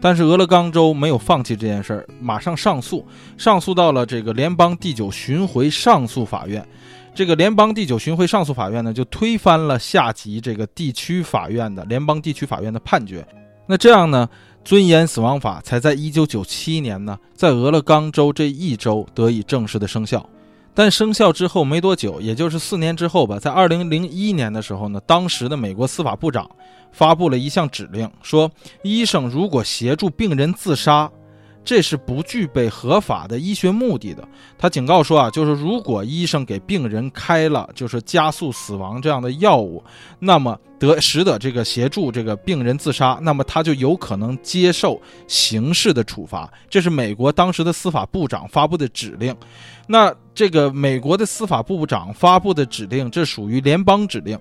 [0.00, 3.04] 但是，俄勒冈州没有放弃这件事儿，马上上诉，
[3.36, 6.64] 上诉到了这个联邦第九巡回上诉法院。
[7.12, 13.26] 这个联邦第九巡回上诉法院呢，就推翻了下级这个地区法院的联邦地区法院的判决。
[13.66, 14.28] 那这样呢，
[14.64, 20.24] 尊严死亡法才在一九九七年呢，在俄勒冈州这一州得以正式的生效。
[20.74, 26.50] 但生效之后没多久，也就是四年之后吧，在二零零一年的时候呢，当时的美国司法部长
[26.90, 28.50] 发布了一项指令，说
[28.82, 31.10] 医生如果协助病人自杀，
[31.64, 34.26] 这是不具备合法的医学目的的。
[34.58, 39.82] 他警告说啊，就是如果医生给病人开了就是加速死亡这样的药物，
[40.18, 46.52] 那么得使得这个协助这个病人自杀，那么他就有可能接受刑事的处罚。
[46.68, 49.34] 这是美国当时的司法部长发布的指令。
[49.86, 54.38] 那这个美国的司法部长发布的指令，这属于联邦指令，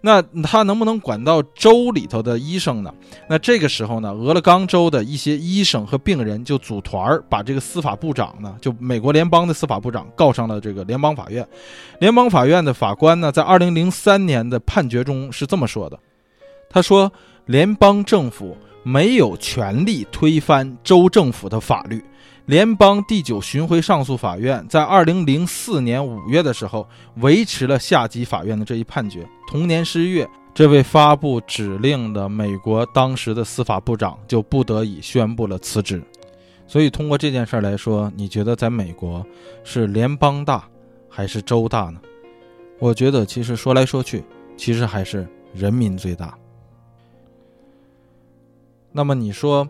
[0.00, 2.92] 那他能不能管到州里头的医生呢？
[3.28, 11.46] 那这个时候呢，俄勒冈州的一些医生和病人就组团儿，把这个司法部长呢，就美国联邦的司法部长告上了这个联邦法院。
[12.00, 15.96] 联邦法院的法官呢，在二零零三年的判决中是这么说的：
[16.68, 17.12] 他说，
[17.44, 22.04] 联邦政府没有权利推翻州政府的法律。
[22.46, 29.26] 联邦第九巡回上诉法院在二零零四年五月的时候维持了下级法院的这一判决。
[29.48, 36.00] 同年十一月，这位发布指令的美国当时的司法部长就不得已宣布了辞职。
[36.68, 39.26] 所以，通过这件事来说，你觉得在美国
[39.64, 40.68] 是联邦大
[41.08, 42.00] 还是州大呢？
[42.78, 44.22] 我觉得，其实说来说去，
[44.56, 46.36] 其实还是人民最大。
[48.92, 49.68] 那么你说？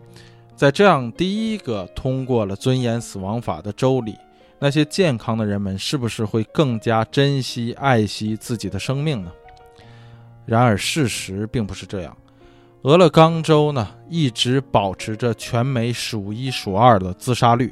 [0.57, 4.17] 在这样第一个通过了尊严死亡法的州里，
[4.57, 9.31] 那些健康的人们是不是会更加珍惜、爱惜自己的生命呢？
[10.47, 12.17] 然而事实并不是这样。
[12.81, 17.71] 俄勒冈州呢，一直保持着全美数一数二的自杀率。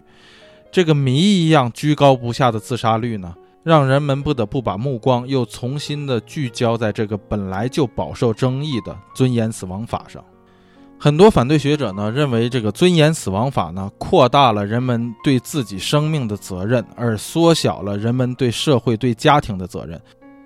[0.72, 3.34] 这个谜一样居高不下的自杀率呢，
[3.64, 10.24] 让人们不得不把目光又重新的聚焦在这个本来就饱受争议的尊严死亡法上。
[11.06, 20.02] 很多反对学者呢认为，这个尊严死亡法呢扩大了人们对自己生命的责任，而缩小了人们对社会、对家庭的责任。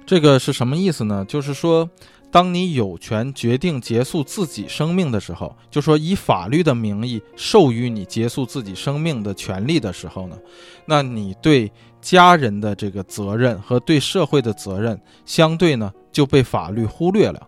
[0.05, 1.23] 这个是什么意思呢？
[1.29, 1.89] 就是说，
[2.29, 10.37] 当你有权决定结束自己生命的时候，就说以法律的名义授予你结束自己生命的权利的时候呢，
[10.85, 17.47] 那你对家人的这个责任和对社会的责任相对呢就被法律忽略了。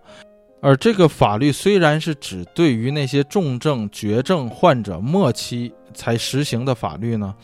[0.61, 7.35] 而这个法律虽然是只对于那些重症、绝症患者末期才实行的法律呢。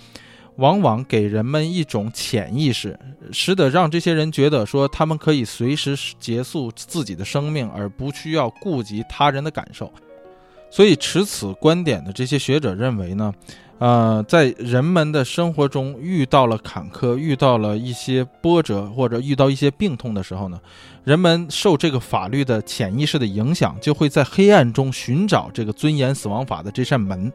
[0.57, 2.97] 往往给人们一种潜意识，
[3.32, 9.93] 使得让这些人觉得说他们可以随时结束自己的生命，而不需要顾及他人的感受。
[10.72, 13.32] 所以持此观点的这些学者认为呢，
[13.80, 20.59] 呃，在人们的生活中遇到了坎坷、遇到了一些波折或者遇到一些病痛的时候呢，
[21.03, 27.32] 人们受这个法律的潜意识的影响，就会在黑暗中寻找这个尊严死亡法的这扇门。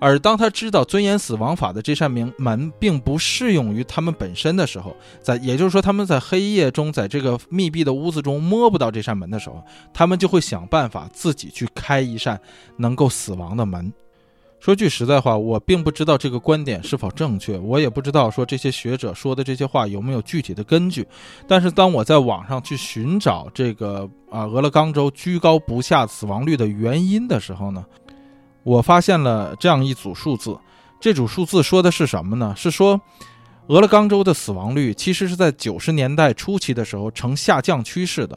[0.00, 9.62] 而当他知道尊严死亡法的这扇门门并不适用于他们本身的时候，在也就是说他们在黑夜中，在这个密闭的屋子中摸不到这扇门的时候，
[9.92, 12.40] 他们就会想办法自己去开一扇
[12.76, 13.92] 能够死亡的门。
[14.60, 21.06] 说句实在话，我并不知道这个观点是否正确，我也不知道说这些学者说的这些话有没有具体的根据。
[21.46, 27.84] 但是当我在网上去寻找这个啊俄勒冈州居高不下死亡率的原因的时候呢？
[28.64, 30.58] 我发现了这样一组数字，
[31.00, 32.52] 这组数字说的是什么呢？
[32.56, 33.00] 是说，
[33.68, 38.36] 俄勒冈州的死亡率其实是在九十年代初期的时候呈下降趋势的，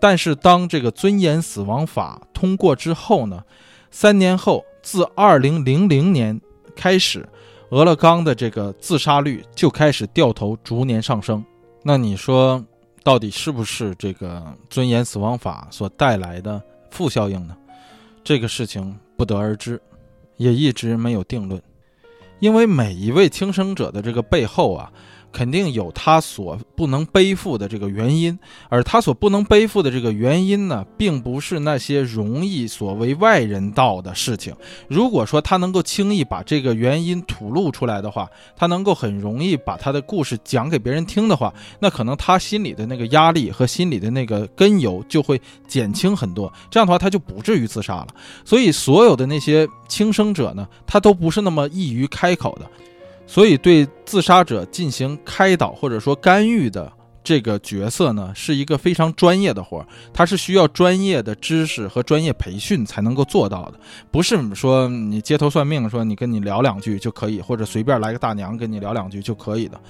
[0.00, 3.42] 但是当这个尊严死亡法通过之后呢，
[3.90, 6.40] 三年后，自二零零零年
[6.76, 7.28] 开始，
[7.70, 11.44] 俄勒冈的这个自杀率就开始掉头逐年上升。
[11.82, 12.64] 那你说，
[13.02, 16.62] 到底是不是这个尊严死亡法所带来的
[16.92, 17.56] 负效应呢？
[18.22, 18.96] 这个事情。
[19.16, 19.80] 不得而知，
[20.36, 21.60] 也一直没有定论，
[22.38, 24.92] 因为每一位轻生者的这个背后啊。
[25.36, 28.38] 肯定有他所不能背负的这个原因，
[28.70, 34.54] 而他所不能背负的这个原因呢，并不是那些容易所谓外人道的事情。
[34.88, 38.26] 如果说他能够轻易把这个原因吐露出来的话，
[38.56, 46.50] 他能够很容易把他的故事讲给别人听的话，那可能他心里的那个压力和心里的那个根由就会减轻很多。
[46.70, 48.08] 这样的话，他就不至于自杀了。
[48.42, 52.66] 所以，所有的那些轻生者呢，他都不是那么易于开口的。
[53.26, 56.90] 所以，对自杀者进行开导或者说干预的
[57.24, 63.80] 这个角色呢，是一个非常专业的活儿，它是需要专业的知识和专业培训才能够做到的，
[64.12, 69.80] 不是说你街头算命，说你跟你聊两句就可以，或者随便来个大娘跟你聊两句就可以的。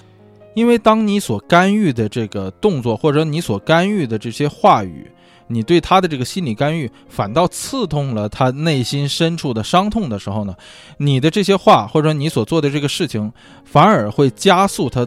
[0.55, 5.07] 因为当你所干预的这个动作，或者你所干预的这些话语，
[5.49, 10.55] 你对他的这个心理干预，反倒刺痛了他内心深处的伤痛的时候呢，
[10.99, 13.33] 你的这些话或者你所做的这个事情，
[13.65, 15.07] 反而会加速他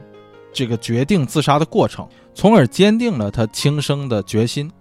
[0.54, 4.72] 这个决定自杀的过程，从而坚定了他轻生的决心。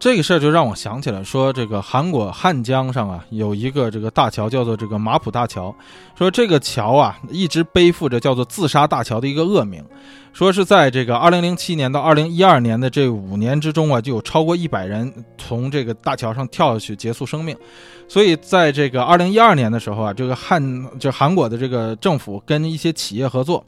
[0.00, 5.74] 这个事儿就让我想起来，说这个韩国汉江上啊，有一个这个大桥叫做这个马浦大桥，
[6.16, 9.84] 说这个桥啊一直背负着叫做自杀大桥的一个恶名，
[10.32, 17.56] 说是在这个二零零七年到二零一二年的这五年之中啊，就有超过一百人从这个大桥上跳下去结束生命，
[18.06, 20.62] 所以在这个二零一二年的时候啊，这个汉
[20.98, 23.64] 就韩国的这个政府跟一些企业合作。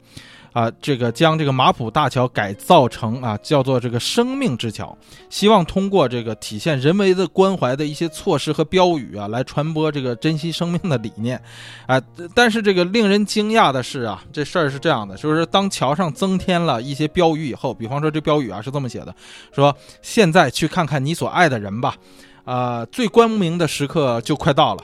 [0.53, 4.97] 啊，这个将这个马浦大桥改造成啊，叫做这个生命之桥，
[5.29, 11.41] 希望通过这个体现人为的关怀的一些措施和标语啊，来传播这个珍惜生命的理念，
[11.87, 12.01] 啊，
[12.35, 19.15] 但是这个令人惊讶的是啊，这事儿是这样的，就是当桥上增添了一些标语以后，比方说这标语啊是这么写的，
[19.53, 21.95] 说现在去看看你所爱的人吧，
[22.43, 24.83] 啊，最光明的时刻就快到了。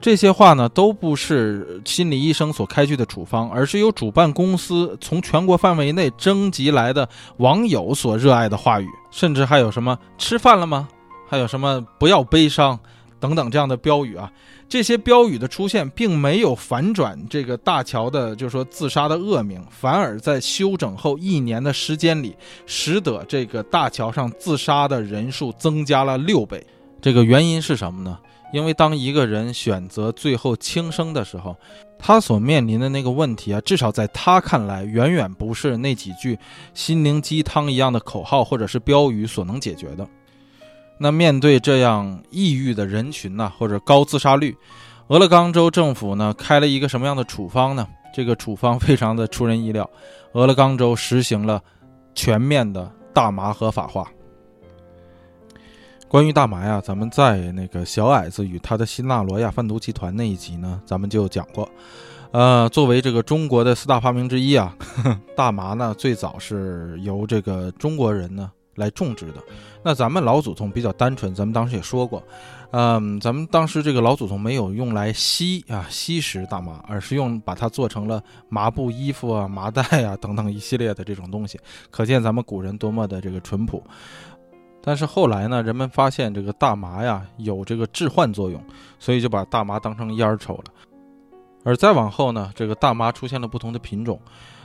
[0.00, 10.88] 这些话呢，都不是心理医生所开具的处方，而是由主办公司从全国范围内征集来的网友所热爱的话语，甚至还有什么“吃饭了吗”，
[11.28, 12.78] 还有什么“不要悲伤”
[13.18, 14.30] 等等这样的标语啊。
[14.68, 22.36] 这些标语的出现，并没有反转这个大桥的，就是说自杀的恶名，反而在修整后一年的时间里，
[22.66, 26.64] 使得这个大桥上自杀的人数增加了六倍。
[27.00, 28.18] 这个原因是什么呢？
[28.52, 31.56] 因为当一个人选择最后轻生的时候，
[31.98, 36.38] 他所面临的那个问题啊，至少在他看来，远远不是那几句
[36.72, 40.06] 心灵鸡汤一样的口号或者是标语所能解决的。
[40.98, 44.56] 那面对这样抑郁的人群呢，或者高自杀率，
[45.08, 47.86] 俄勒冈州政府呢开了一个什么样的处方呢？
[48.14, 49.88] 这个处方非常的出人意料，
[50.32, 51.62] 俄勒冈州实行了
[52.14, 54.10] 全面的大麻合法化。
[56.08, 61.68] 关于大麻呀，咱们在那个小矮子与他的新纳罗亚贩毒集团那一集呢，咱们就讲过。
[62.30, 64.74] 呃，作为这个中国的四大发明之一啊，
[65.36, 69.34] 大麻呢最早是由这个中国人呢来种植的。
[69.82, 72.22] 那咱们老祖宗比较单纯，咱们当时也说过，
[72.70, 81.58] 嗯，咱们当时这个老祖宗没有用来吸啊吸食大麻，而是用把它做成了麻布衣服啊、麻袋啊等等一系列的这种东西，
[81.90, 83.82] 可见咱们古人多么的这个淳朴。
[84.88, 88.58] 但是后来呢，人们发现这个大麻呀有这个致幻作用，
[88.98, 90.64] 所以就把大麻当成烟儿抽了。
[91.62, 94.18] 而再往后呢，这个大麻出现了不同的品种。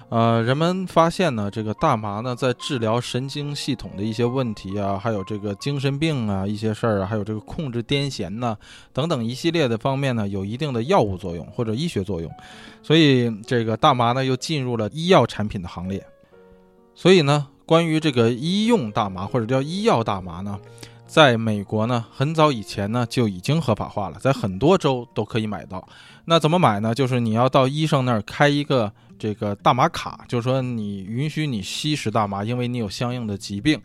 [0.07, 8.55] 呃，人们发现呢，这个大麻呢，在治疗神经系统的一些问题啊，还有这个精神病啊一些事儿啊，还有这个控制癫痫呐
[8.93, 12.31] 等等一系列的方面呢，有一定的药物作用或者医学作用，
[12.81, 16.01] 所以这个大麻呢又进入了医药产品的行列。
[16.95, 20.59] 所以呢，关于这个医用大麻或者叫医药大麻呢，
[21.07, 25.83] 在美国呢，很早以前呢就已经合法化了，在很多州都可以买到。
[26.23, 26.93] 那怎么买呢？
[26.93, 28.93] 就是你要到医生那儿开一个。
[29.19, 33.79] 这个大麻卡，就是说你允许你吸食大麻，因为你有相应的疾病，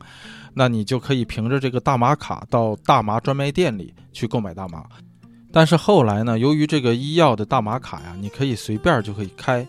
[0.53, 4.83] 那你就可以凭着这个大麻卡到大麻专卖店里去购买大麻。
[5.53, 9.65] 但是后来呢，由于这个医药的大麻卡呀，你可以随便就可以开，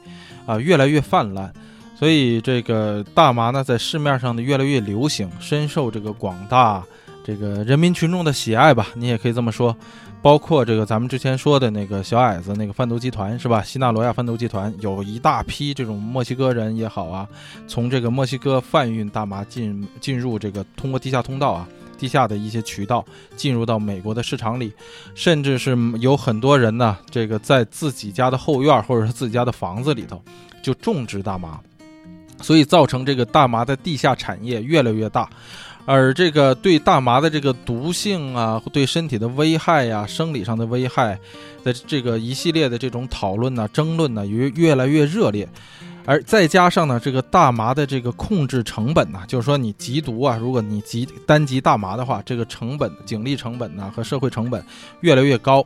[0.48, 1.54] 啊，越来越泛滥，
[2.00, 6.82] 所以这个大麻呢，在市面上呢越来越流行，深受这个广大
[7.26, 9.76] 这个人民群众的喜爱吧，你也可以这么说。
[10.22, 13.62] 包括这个咱们之前说的那个小矮子那个贩毒集团是吧？
[13.62, 17.28] 西纳罗亚贩毒集团有一大批这种墨西哥人也好啊，
[17.68, 23.04] 从这个墨西哥贩运大麻进进入这个通过地下通道啊，地下的一些渠道
[23.36, 24.72] 进入到美国的市场里，
[25.16, 30.22] 甚至是有很多人呢，这个在自己家的后院或者是自己家的房子里头
[30.62, 31.60] 就种植大麻，
[32.42, 35.30] 所以造成这个大麻的地下产业越来越大。
[35.86, 41.18] 而这个对大麻的这个毒性啊，对身体的危害呀，生理上的危害
[41.64, 45.50] 的这个一系列的这种讨论呢、争论呢，越越来越热烈。
[46.06, 54.64] 而再加上呢，这个大麻的这个控制成本呢，就是说你缉毒啊，如果你缉单缉大麻的话，这个成本、警力成本呢和社会成本
[55.02, 55.66] 越来越高。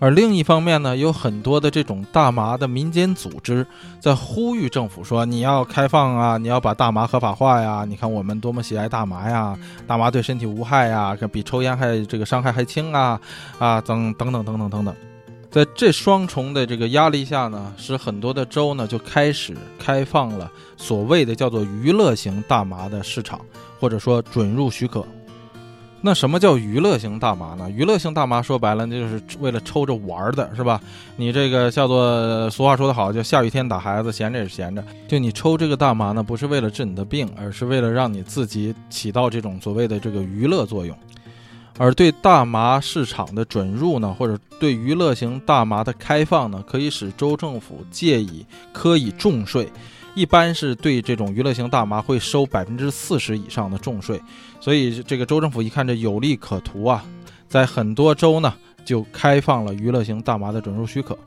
[0.00, 3.66] 而另一方面呢，有很多的这种大麻的民间组织
[4.00, 7.84] 在呼吁政府说：“你要开放啊，你要把大麻合法化呀！
[7.88, 13.18] 你看我们多么喜爱大麻呀，大麻对身体无害呀，比抽烟还这个伤害还轻啊
[13.58, 14.94] 啊等等等等等等等。”
[15.48, 23.40] 在这双重的这个压力下呢，使很多的州呢就开始开放了所谓的叫做娱乐型大麻的市场，
[23.78, 25.06] 或者说准入许可。
[26.06, 27.66] 那什么叫娱乐型大麻呢？
[27.70, 30.78] 娱乐型大麻说白了，那就是为了抽着玩的，是吧？
[31.16, 34.84] 你这个叫做俗话说得好，叫下雨天打孩子，闲着也是闲着。
[35.08, 40.94] 就你抽这个大麻呢，不是为了治你的病，而是为了让你自己起到这种所谓的这个娱乐作用。
[41.78, 48.44] 而对大麻市场的准入呢，或者对娱乐型大麻的开放呢，可以使州政府借以
[48.74, 49.72] 科以重税。
[50.14, 54.20] 一般是对这种娱乐型大麻会收百分之四十以上的重税，
[54.60, 57.04] 所以这个州政府一看这有利可图啊，
[57.48, 58.54] 在很多州呢
[58.84, 61.18] 就开放了娱乐型大麻的准入许可。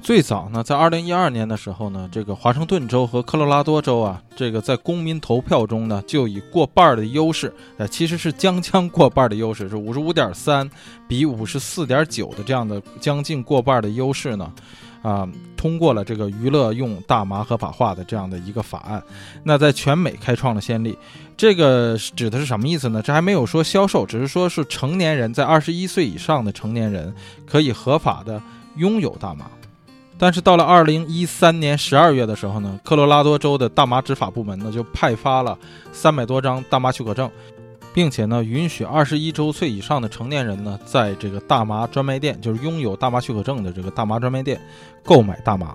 [0.00, 10.70] 最早呢，在二零一二年的时候呢，这个华盛顿州和科罗拉多州啊，这个在公民投票中呢就以过半儿的优势，呃，其实是将将过半儿的优势，是五十五点三
[11.08, 14.52] 比五十四点九的这样的将近过半儿的优势呢。
[15.06, 19.00] 啊，通过了这个娱乐用大麻合法化的这样的一个法案，
[19.44, 20.98] 那在全美开创了先例。
[21.36, 23.00] 这个指的是什么意思呢？
[23.00, 27.14] 这还没有说销售，只是说是成年人在二十一岁以上的成年人
[27.46, 28.42] 可以合法的
[28.74, 29.46] 拥有大麻。
[30.18, 35.56] 但是到了二零一三年十二月的时候呢，科罗拉多州的大麻执法部门呢就派发了
[35.92, 37.30] 三百多张大麻许可证。
[37.96, 44.60] 并且呢，允许二十一周岁以上的成年人呢，在这个大麻专卖店，就是拥有大麻许可证的这个大麻专卖店，
[45.02, 45.74] 购买大麻。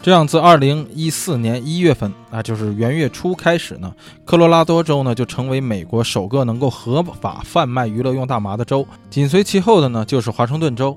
[0.00, 3.92] 这样，自二零一四年一月份啊，就是元月初开始呢，
[4.24, 8.86] 科罗拉多州呢就成为美国首个能够合法贩卖娱乐用大麻的州。
[9.10, 10.96] 紧随其后的呢，就是华盛顿州。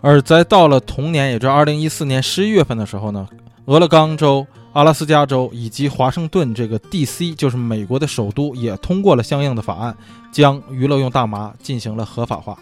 [0.00, 3.28] 而在到了同年，也就是二零一四年十一月份的时候呢，
[3.66, 4.44] 俄勒冈州。
[4.72, 7.34] 阿拉斯加州以及华盛顿这个 D.C.
[7.34, 9.96] 就是美国的首都，也通过了相应的法案，
[10.30, 12.56] 将娱乐用大麻进行了合法化。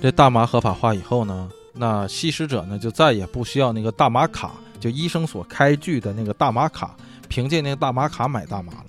[0.00, 6.96] 这大麻合法化以后呢，那吸食者呢就再也不需要那个大麻卡，就医生所开具的那个大麻卡，
[7.28, 8.84] 凭借那个大麻卡买大麻了。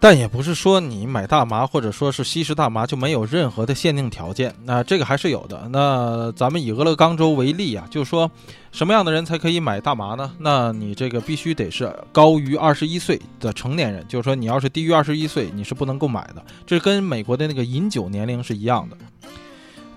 [0.00, 5.68] 但也不是说你买大麻或者说是吸食大麻就没有任何的限定条件，那这个还是有的。
[5.72, 8.30] 那咱们以俄勒冈州为例啊，就是说
[8.70, 10.32] 什么样的人才可以买大麻呢？
[10.38, 16.40] 那你这个必须得是高于二十一岁的成年人，就是说你要是低于二十一岁，你是不能购买的。
[16.64, 18.96] 这跟美国的那个饮酒年龄是一样的。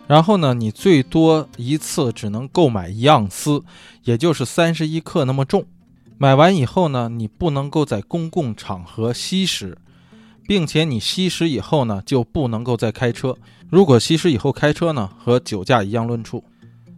[0.07, 3.63] 然后呢，你最多一次只能购买一盎司，
[4.03, 5.63] 也就是三十一克那么重。
[6.17, 9.77] 买完以后呢，你不能够在公共场合吸食。
[10.51, 13.33] 并且你吸食以后呢，就不能够再开车。
[13.69, 16.43] 如果吸食以后开车呢，和酒驾一样论处。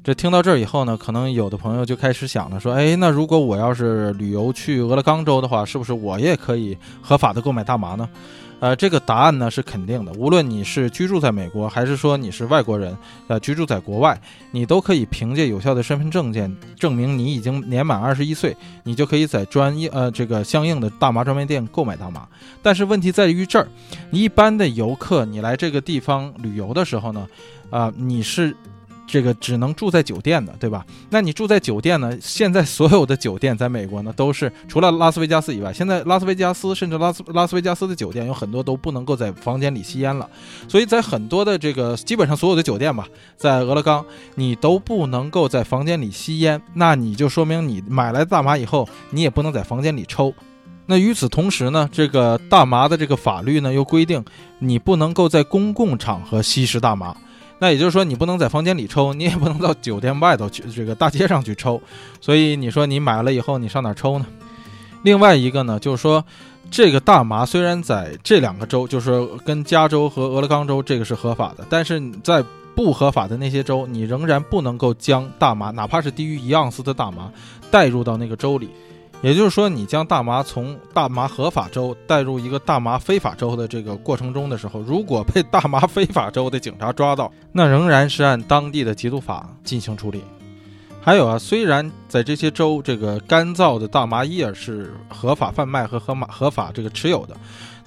[0.03, 8.09] 这听到这儿以后呢，可能有的朋友就开始想了，说：“哎，那如果我要是旅游去俄勒冈州的话，是不是我也可以合法的购买大麻呢？”
[8.64, 10.14] 呃，这个答案呢是肯定的。
[10.14, 12.97] 无论你是居住在美国，还是说你是外国人，
[13.28, 14.18] 呃，居住在国外，
[14.51, 22.26] 你都可以凭借有效的身份证件证明你已经年满二十一岁，你就可以在专业呃这个相应的大麻专卖店购买大麻。
[22.61, 23.68] 但是问题在于这儿，
[24.11, 27.28] 你一般的游客，你来这个地方旅游的时候呢，
[27.70, 28.55] 啊，你是。
[29.05, 30.85] 这个只能住在酒店的，对吧？
[31.09, 32.17] 那你住在酒店呢？
[32.21, 40.27] 现在所有的酒店在美国呢，都是除了拉斯维加斯以外，现在拉斯维加斯甚至拉斯拉斯维加斯的酒店有很多都不能够在房间里吸烟了。
[40.67, 46.61] 所以在很多的这个基本上所有的酒店吧，在俄勒冈，你都不能够在房间里吸烟。
[46.73, 50.33] 那你就说明你买来大麻以后，你也不能在房间里抽。
[50.85, 54.23] 那与此同时呢，这个大麻的这个法律呢又规定，
[54.59, 57.15] 你不能够在公共场合吸食大麻。
[57.59, 61.81] 那也就是说，你不能在房间里抽，你也不能到酒店外头去，这个大街上去抽。
[62.19, 64.25] 所以你说你买了以后，你上哪抽呢？
[65.03, 66.23] 另外一个呢，就是说，
[66.69, 72.43] 这个大麻虽然在这两个州，就是跟加州和俄勒冈州这个是合法的，但是在
[72.75, 77.31] 不合法的那些州，你仍然不能够将大麻，哪怕是低于一盎司的大麻，
[77.69, 78.69] 带入到那个州里。
[79.24, 90.21] 也就是说，你将大麻从大麻合法州带入一个大麻非法州的这个过程中的时候，如果被大麻非法州的警察抓到，那仍然是按当地的缉毒法进行处理。
[91.01, 97.36] 还有啊，虽然在这些州，这个干燥的大麻叶是合法贩卖和合法合法这个持有的，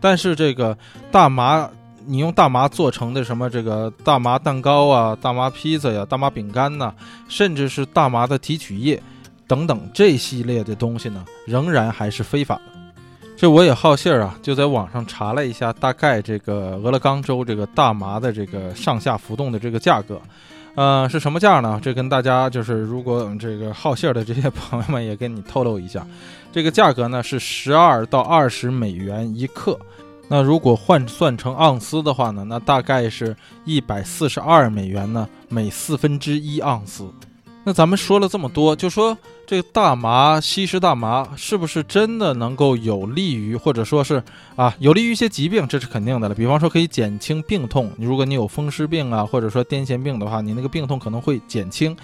[0.01, 0.77] 但是这个
[1.11, 1.69] 大麻，
[2.07, 6.95] 你用大麻做成的什么这个大麻蛋糕啊、大麻披萨呀、大麻饼干呐，
[7.29, 9.03] 甚至是大麻的提取液。
[9.47, 12.63] 等等，这系列的东西呢，仍然还是非法的。
[13.37, 20.19] 这我也好信儿啊，就在网上查了一下，大概这个俄勒冈州这个大麻的这个上下浮动的这个价格，
[20.75, 21.79] 呃，是什么价呢？
[21.83, 26.07] 这跟大家就是，如果这个好信儿的这些朋友们也跟你透露一下，
[26.51, 29.79] 这个价格呢是十二到二十美元一克。
[30.29, 33.37] 那如果换算成盎司的话呢，那大概是
[33.67, 37.05] 一百四十二美元呢，每四分之一盎司。
[37.69, 44.23] 那咱们说了这么多，就说这个大麻吸食大麻是不是真的能够有利于，或者说是
[44.55, 46.35] 啊有利于一些疾病，这是肯定的了。
[46.37, 51.97] 比方说可以减轻病痛，如果你有风湿病啊，或者说癫痫病的话，你那个病痛可能会减轻。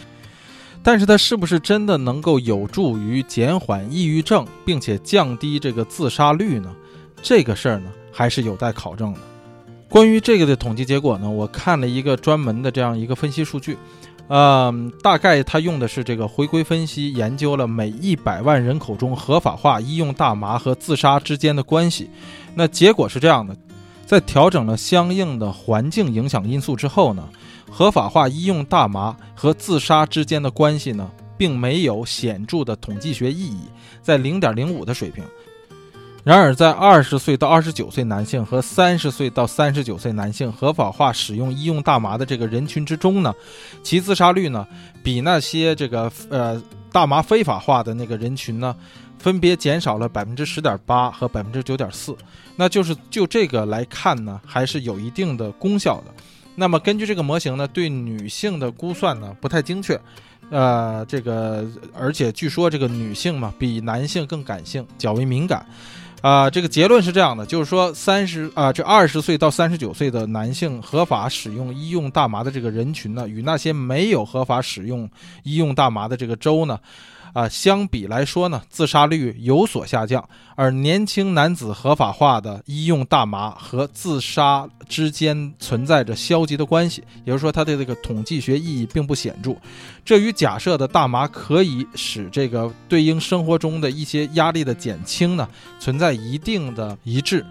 [0.83, 6.75] 但是它是不是真的能够有助于减缓抑郁症，并且降低这个自杀率呢？
[7.23, 9.21] 这个事儿呢还是有待考证的。
[9.89, 13.79] 关于这个的统计结果呢，我看了一个专门的这样一个分析数据。
[14.29, 22.09] 嗯，大概他用的是这个回归分析，研究了每一百万人口中合法化医用大麻和自杀之间的关系。
[22.55, 23.55] 那结果是这样的，
[24.07, 27.29] 在调整了相应的环境影响因素之后呢，
[27.71, 33.61] 合法化医用大麻和自杀之间的关系呢，并没有显著的统计学意义，
[34.01, 35.23] 在零点零五的水平。
[36.25, 43.35] 然而，在二十岁到二十九岁男性和三十岁到三十九岁男性合法化使用医用大麻的这个人群之中呢，
[43.83, 44.65] 其自杀率呢，
[45.03, 46.63] 比那些这个呃
[46.93, 48.77] 大麻非法化的那个人群呢，
[49.19, 52.17] 分别减少了百分之十点八和百分之九点四。
[52.55, 56.15] 那就是就这个来看呢，还是有一定的功效的。
[56.55, 60.01] 那么根据这个模型呢，对女性的估算呢不太精确，
[60.51, 61.67] 呃，这个
[61.99, 65.67] 而且据说这个女性嘛比男性更感性，较为敏感。
[66.23, 75.07] 啊，这个结论是这样的，就是说三十啊，这二十岁到三十九岁的男性合法使用医用大麻的这个人群呢，与那些没有合法使用
[75.43, 76.79] 医用大麻的这个州呢。
[77.33, 80.23] 啊，相比来说呢，自杀率有所下降，
[80.55, 89.57] 而年轻男子合法化的医用大麻和自杀之间存在着消极的关系，也就是说，它的这个统计学意义并不显著。
[90.05, 97.45] 这与假设的大麻可以使这个对应生活中的一些压力的减轻呢，存在一定的一致。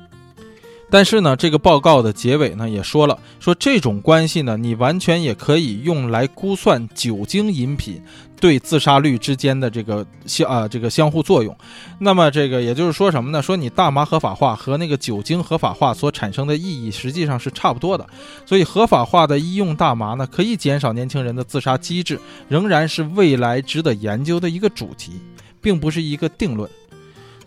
[0.91, 8.01] 但是呢，这个报告的结尾呢也说了，说这种关系呢，你完全也可以用来估算酒精饮品
[8.41, 11.55] 对自杀率之间的这个相啊这个相互作用。
[11.97, 13.41] 那么这个也就是说什么呢？
[13.41, 18.05] 说你大麻合法化和那个酒精合法化所产生的意义实际上是差不多的。
[18.45, 22.19] 所以合法化的医用大麻呢，可以减少年轻人的自杀机制，
[22.49, 25.13] 仍然是未来值得研究的一个主题，
[25.61, 26.69] 并不是一个定论。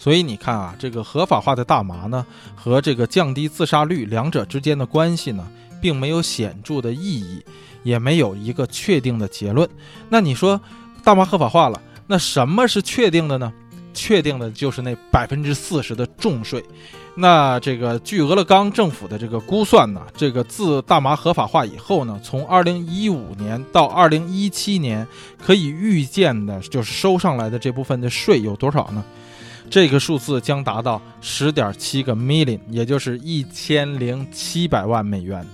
[0.04, 5.48] 所以你看啊，这个合法化的大麻呢，和这个降低自杀率两者之间的关系呢，
[5.80, 7.42] 并没有显著的意义，
[7.84, 9.66] 也没有一个确定的结论。
[10.10, 10.60] 那你说，
[11.02, 13.50] 大麻合法化了，那什么是确定的呢？
[13.94, 16.62] 确定的就是那百分之四十的重税。
[17.14, 25.08] 那这个据俄勒冈政府的这个估算呢，这个自大麻合法化以后呢，从二零一五年到二零一七年，
[25.42, 29.02] 可以预见的就是收上来的这部分的税有多少呢？
[29.74, 35.44] 这个数字将达到十点七个 million，也就是一千零七百万美元。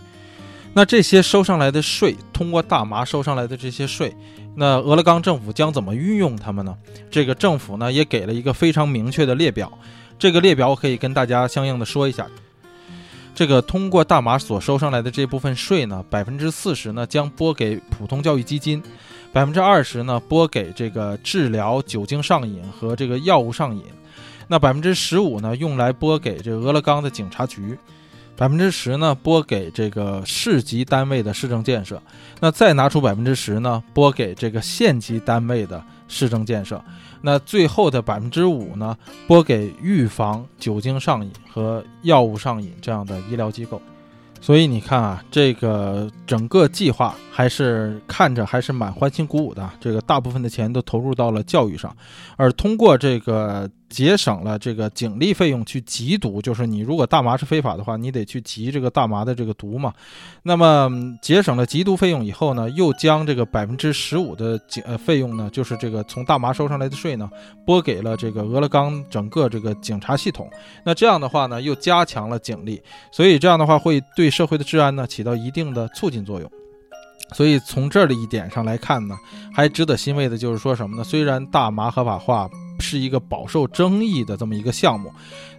[0.75, 4.14] 那这些收上来的税，通过大麻收上来的这些税，
[4.55, 6.77] 那俄勒冈政府将怎么运用它们呢？
[7.11, 9.73] 这个政府呢也给了一个非常明确的列表。
[10.18, 12.27] 这个列表我可以跟大家相应的说一下，
[13.35, 18.83] 这个通过大麻所收上来的这部分税呢，百分之四十呢将拨给普通教育基金，
[19.33, 23.83] 百分之二十呢拨给这个治疗酒精上瘾和这个药物上瘾，
[24.53, 27.78] 那百分之十五呢用来拨给这俄勒冈的警察局，
[28.34, 32.03] 百分之十呢拨给这个市级单位的市政建设，
[32.40, 36.82] 那再拿出百分之十呢拨给这个县级单位的市政建设。
[37.22, 38.96] 那最后的百分之五呢，
[39.28, 43.80] 拨给预防酒精上瘾和药物上瘾这样的医疗机构。
[44.40, 49.70] 所以你看啊，这个整个计划还是看着还是蛮欢欣鼓舞的。
[49.78, 51.96] 这个大部分的钱都投入到了教育上，
[52.36, 53.70] 而通过这个。
[53.91, 59.93] 节省了这个警力费用去缉毒，就是你如果大麻是非法的话，你得去缉这个大麻的这个毒嘛。
[60.45, 60.88] 那么
[61.20, 67.28] 节省了缉毒费用以后呢，又将这个百分之十五的警呃费用呢，就是这个从大麻收上来的税呢，
[67.66, 70.49] 拨给了这个俄勒冈整个这个警察系统。
[70.84, 72.80] 那这样的话呢，又加强了警力，
[73.11, 76.49] 所以这样的话会对社会的治安呢起到一定的促进作用。
[77.32, 79.16] 所以从这儿的一点上来看呢，
[79.53, 81.03] 还值得欣慰的就是说什么呢？
[81.03, 82.49] 虽然大麻合法化。
[82.81, 85.12] 是一个饱受争议的这么一个项目，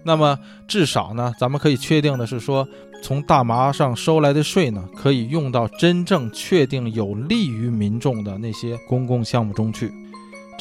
[0.04, 2.68] 那么至少呢，咱们可以确定的是说，
[3.04, 9.92] 从大麻上收来的税呢，可以用到真正确定有利于民众的那些公共项目中去。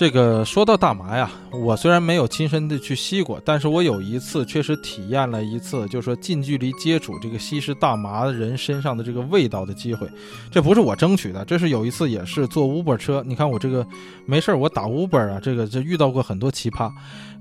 [0.01, 10.09] 这个说到大麻呀，我虽然没有亲身的去吸过，但是我有一次确实体验了一次，就是说近距离接触这个吸食大麻的人身上的这个味道的机会。
[10.51, 13.87] 这不是我争取的，这是有一次也是坐 Uber 车，你看我这个
[14.25, 16.91] 没事儿，我打 Uber 啊，这个就遇到过很多奇葩。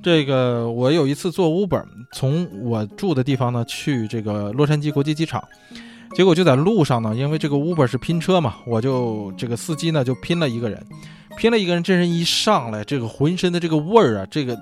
[0.03, 5.41] 这个我有一次坐 Uber 从我住的地方呢去这个洛杉矶国际机场，
[6.15, 10.85] 结果就在路上呢，因为这个 Uber 是拼车嘛，我就这个司机呢就拼了一个人。
[11.37, 14.59] 拼了一个人，这人一上来，这个浑身的这个味儿啊，这个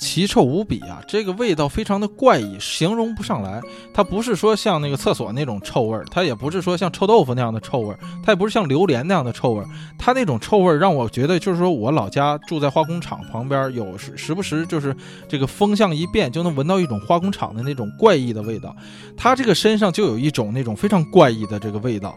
[0.00, 3.60] 奇臭无比啊，这个味道非常的怪异，形容不上来。
[3.92, 9.66] 它不是说像那个厕所那种臭味儿，它也不是说像臭豆腐那样的臭味儿，它也不是像榴莲那样的臭味儿。
[9.98, 14.96] 它那种臭味儿让我觉得，就是说我老家住在化工厂旁边，有时时不时就是
[15.28, 18.74] 这个风向一变，就能闻到一种化工厂的那种怪异的味道。
[19.18, 22.16] 它这个身上就有一种那种非常怪异的这个味道。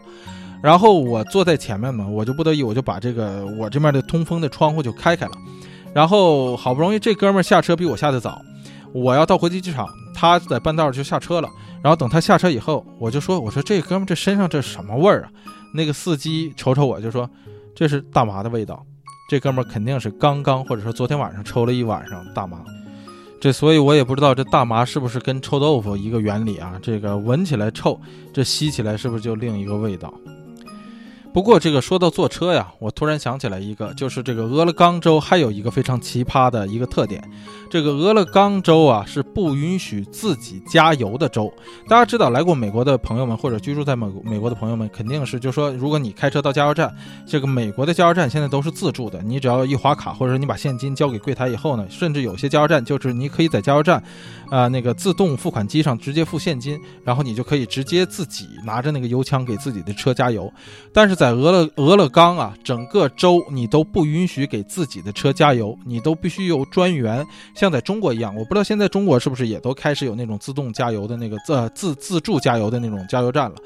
[0.62, 5.32] 然后我坐在前面嘛，我就不得已，我就把这个我这面的通风的窗户就开开了。
[5.94, 8.42] 然后好不容易这哥们儿下车比我下的早，
[8.92, 11.48] 我要到国际机场，他在半道就下车了。
[11.82, 15.30] 然后等他下车以后，我就说：“我说这哥们这身上这什么味儿啊？”
[15.72, 17.28] 那个司机瞅瞅我就说
[17.76, 18.84] ：“这是大麻的味道。”
[19.30, 22.58] 这哥们肯定是刚刚或者说昨天晚上抽了一晚上大麻。
[23.40, 26.78] 这所以我也不知道这大麻是不是跟臭豆腐一个原理啊？
[26.82, 28.00] 这个闻起来臭，
[28.32, 30.12] 这吸起来是不是就另一个味道？
[31.34, 37.20] 不过，这个说到坐车呀，我突然想起来一个，就是这个俄勒冈州还有一个非常奇葩的一个特点。
[37.68, 41.52] 这个俄勒冈州啊是不允许自己加油的州。
[41.88, 46.94] 大家知道，来过美国的朋友们或者居住在美美国的朋友们，肯定是就说，如果你开车到加油站，
[47.26, 54.00] 这个美国的加油站现在都是自助的，你只要一划卡，或者你把现金交给柜台以后呢，甚至有些加油站就是你可以在加油站，
[54.50, 60.52] 啊那个自动付款机上直接付现金，然后你就可以直接自己拿着那个油枪给自己的车加油。
[60.92, 67.26] 但是在在俄勒俄勒冈啊，整个州你都不允许给自己的车加油，你都必须有专员。
[67.54, 73.56] 像在中国一样，我不知道现在中国是不是也都开始有那种自动加油的那个自自自助加油的那种加油站了。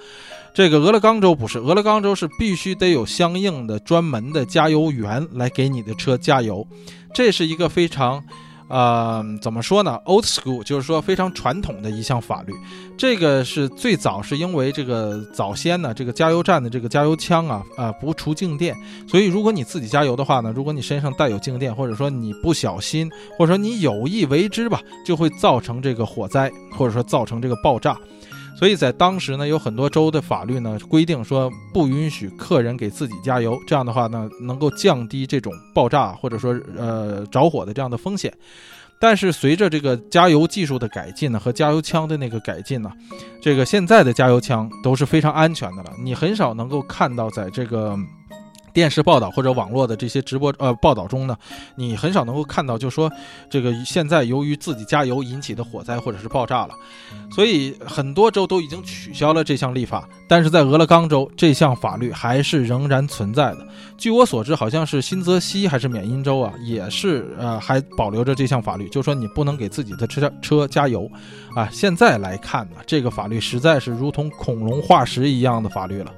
[0.54, 6.64] 这个俄勒冈州不是，俄勒冈州是必须得有相应的专门的加油员来给你的车加油，
[7.12, 8.22] 这是一个非常。
[8.68, 12.52] 呃，怎么说呢？Old school 就是说非常传统的一项法律。
[12.96, 18.76] 这个是最早是因为这个早先呢，这个加油站的这个加油枪啊，呃不除静电，
[19.08, 27.96] 所以如果你自己加油的话呢，如果你身上带有静电，或者说你不小心，或者说你有意为之吧，就会造成这个火灾，或者说造成这个爆炸。
[28.58, 38.32] 所以在当时呢，有很多州的法律呢规定说不允许客人给自己加油，这样的话呢能够降低这种爆炸或者说呃着火的这样的风险。
[38.98, 42.90] 但是随着这个加油技术的改进呢和加油枪的那个改进呢，
[43.40, 47.96] 这个现在的加油枪都是非常安全的了，你很少能够看到在这个。
[48.78, 51.36] 电视报道或者网络的这些直播呃报道中呢，
[51.74, 53.10] 你很少能够看到，就说
[53.50, 56.74] 这个现在由于自己加油引起的火灾或者是爆炸了，
[57.34, 63.66] 所以很多州都已经取消了这项立法，但是在俄勒冈州这项法律还是仍然存在的。
[63.96, 71.10] 据我所知，好像是新泽西还是缅因州啊，也是呃还保留着这项法律，就说你不能给自己的车车加油
[71.52, 71.68] 啊。
[71.72, 76.14] 现在来看呢，这个法律实在是如同恐龙化石一样的法律了。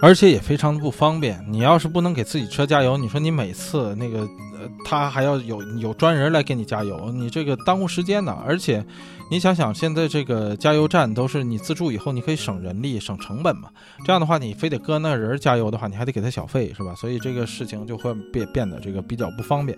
[0.00, 1.44] 而且也非常的不方便。
[1.48, 8.36] 你要是不能给自己车加油，你说你每次那个，呃，他还要有有专人来给你加油，你这个耽误时间呢。
[8.46, 8.84] 而且，
[9.30, 13.68] 你想想，现在这个加油站都是你自助以后，你可以省人力、省成本嘛。
[14.04, 16.94] 这样的话，你非得搁那人加油的话，你还得给他小费，是吧？
[16.94, 19.76] 所以这个事情就会变变得这个比较不方便。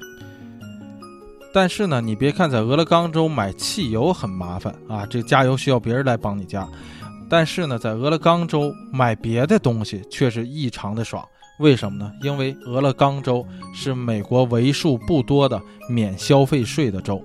[1.51, 6.69] 但是呢，你别看在俄勒冈州买汽油很麻烦啊，这加油需要别人来帮你加。
[7.31, 11.23] 但是呢，在俄勒冈州买别的东西却是异常的爽，
[11.59, 12.11] 为什么呢？
[12.23, 17.23] 因为俄勒冈州是美国为数不多的免消费税的州。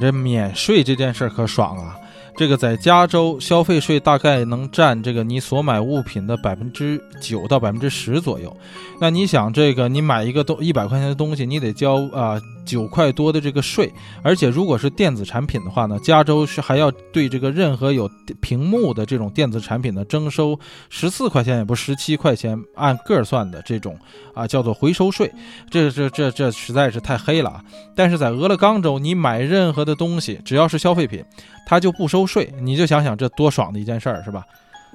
[0.00, 1.96] 这免税这件事可爽啊！
[2.34, 8.56] 这个在加州消费税大概能占这个你所买物品的百分之九到百分之十左右。
[9.00, 12.40] 那你想，这个你买一个东一百块钱的东西，你得交啊。
[12.64, 13.92] 九块多的这个税，
[14.22, 18.10] 而且如果是电子产品的话呢，加州是还要对这个任何有
[18.40, 20.58] 屏幕的这种电子产品呢征收
[20.88, 23.98] 十四块钱，也不十七块钱，按个算的这种
[24.34, 25.30] 啊叫做回收税。
[25.70, 27.64] 这这这这实在是太黑了啊！
[27.94, 31.24] 但是在俄勒冈州，你买任何的东西，只要是消费品，
[31.66, 32.52] 它就不收税。
[32.60, 34.44] 你就想想这多爽的一件事儿，是吧？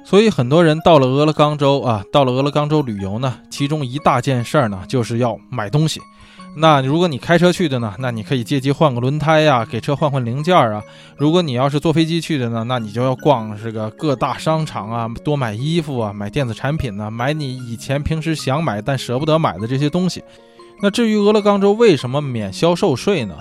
[0.05, 5.99] 所以很多人到了俄勒冈州啊，到了俄勒冈州旅游呢，其中一大件事儿呢，就是要买东西。
[6.59, 10.81] 那如果你开车去的呢，那你可以借机换个轮胎呀，给车换换零件啊。
[11.15, 20.23] 如果你要是坐飞机去的呢，那你就要逛这个各大商场啊，多买衣服啊，买电子产品呢，买你以前平时想买但舍不得买的这些东西。
[20.81, 23.35] 那至于俄勒冈州为什么免销售税呢？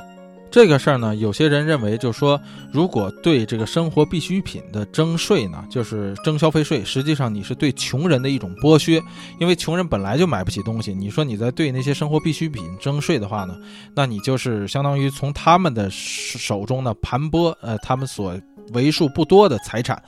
[0.49, 2.41] 这个事儿呢，有些人认为，就是说，
[2.73, 9.03] 如果对这个生活必需品的征税呢，就是征消费税，实际上你是对穷人的一种剥削，
[9.39, 13.55] 因为穷人本来就买不起东西，你说你在对那些生活必需品征税的话呢，
[13.95, 18.35] 那你就是相当于从他们的手中呢盘剥，呃，他们所
[18.73, 20.03] 为数不多的财产。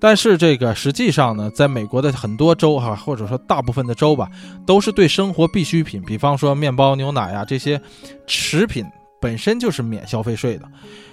[0.00, 4.28] 但是这个实际上呢，在美国的很多州哈，或者说大部分的州吧，
[4.66, 7.80] 都是对生活必需品，比方说面包、牛奶呀这些
[8.26, 8.84] 食品。
[9.22, 10.68] 本身就是免消费税的，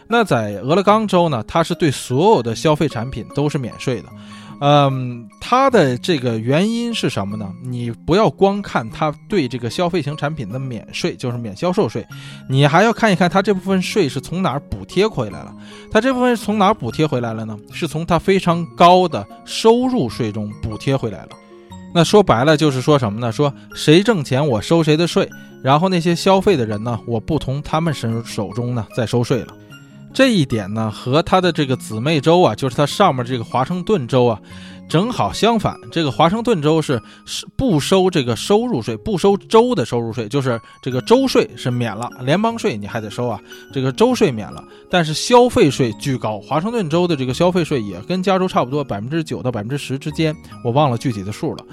[0.08, 4.10] 那在俄勒冈州呢，它是对所有的消费产品都是免税的。
[4.62, 7.50] 嗯，它的这个原因是什么呢？
[7.64, 12.06] 你不要光看它对这个消费型产品的免税，就是免销售税，
[12.50, 15.56] 你还要看一看它这部分税是从哪儿补贴回来了。
[15.90, 17.58] 它这部分是从哪儿补贴回来了呢？
[17.72, 21.30] 是从它非常高的收入税中补贴回来了。
[21.94, 23.32] 那说白了就是说什么呢？
[23.32, 25.28] 说谁挣钱我收谁的税，
[25.64, 29.56] 然后那些消费的人呢，我不从他们身手中呢再收税了。
[30.14, 34.40] 这一点呢和他的这个姊妹州啊，就是他上面这个华盛顿州啊。
[34.90, 43.40] 正好相反，这个华盛顿州是是不收这个收入税，不收州的收入税，就是这个州税是免了，联邦税你还得收啊，
[43.72, 46.40] 这个州税免了，但是消费税巨高。
[46.40, 51.64] 华盛顿州的这个消费税也跟加州差不多，百分之九到百分之十之间，我忘了具体的数了。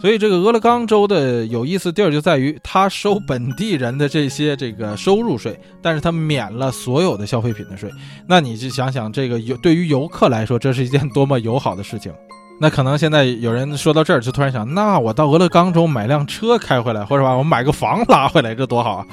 [0.00, 7.90] 所以这个俄勒冈州的有意思地儿就在于，它收本地人的这些这个收入税，但是它免了所有的消费品的税。
[8.28, 12.12] 那你就想想，这个游对于游客来说，这是一件多么友好的事情。
[12.60, 19.06] 那可能现在有人说到这儿，就突然想，那我到俄勒冈州买辆车开回来，或者吧，我买个房拉回来，这多好啊！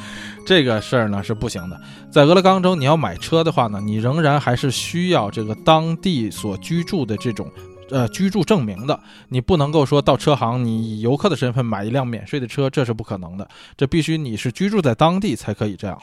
[0.46, 1.80] 这个事儿呢是不行的。
[2.12, 7.48] 在俄勒冈州，你要买车的话呢，你仍然还是需要这个当地所居住的这种
[7.90, 9.00] 呃居住证明的。
[9.30, 13.48] 你不能够说到车行，你以游客的身份买一辆免税的车，这是不可能的。
[13.78, 16.00] 这必须你是居住在当地才可以这样。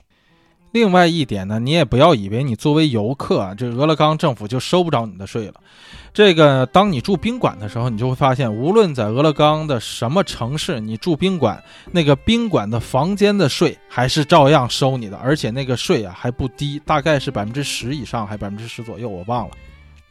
[0.73, 5.55] 另外一点呢，你也不要以为你作为游客啊，这俄勒冈政府就收不着你的税了。
[6.15, 19.55] 这个，当你住宾馆的时候，你就会发现，无论在俄勒冈的什么城市，你住宾馆，那个宾馆的房间的税还是照样收你的，而且那个税啊还不低，大概是百分之十以上，还百分之十左右，我忘了。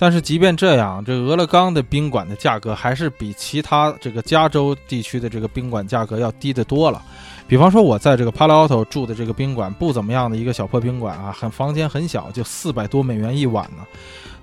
[0.02, 6.99] 但是即便这样，这俄勒冈的宾馆的价格还是比其他这个加州地区的这个宾馆价格要低得多了。
[7.47, 13.86] 比方说，我在这个帕劳奥托住的这个宾馆不怎么样的一个小破宾馆啊，很房间很小，就四百多美元一晚呢。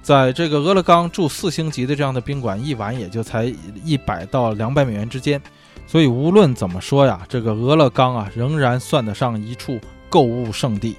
[0.01, 3.53] 在这个俄勒冈住四星级的这样的宾馆，一晚也就才
[3.83, 5.43] 一百到两百美元之间。
[5.89, 10.95] 所以无论怎么说呀，这个俄勒冈啊，仍然算得上一处购物圣地。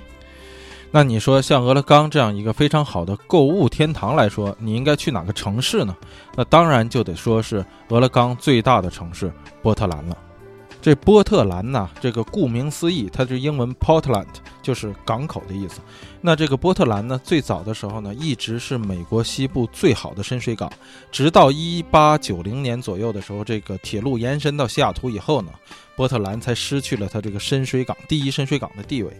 [0.92, 5.96] 那你说，像俄勒冈这样一个非常好的购物天堂来说，你应该去哪个城市呢？
[6.36, 9.32] 那当然就得说是俄勒冈最大的城市
[9.62, 10.18] 波特兰了。
[10.82, 14.26] 这波特兰呢，这个顾名思义，它是英文 Portland，
[14.64, 15.82] 就是港口的意思。
[16.22, 20.72] 那这个波特兰呢，最早的时候呢，一直是美国西部最好的深水港，
[21.12, 25.52] 直到一八九零年左右的时候，这个铁路延伸到西雅图以后呢，
[25.98, 29.12] 波特兰才失去了它这个深水港第一深水港的地位。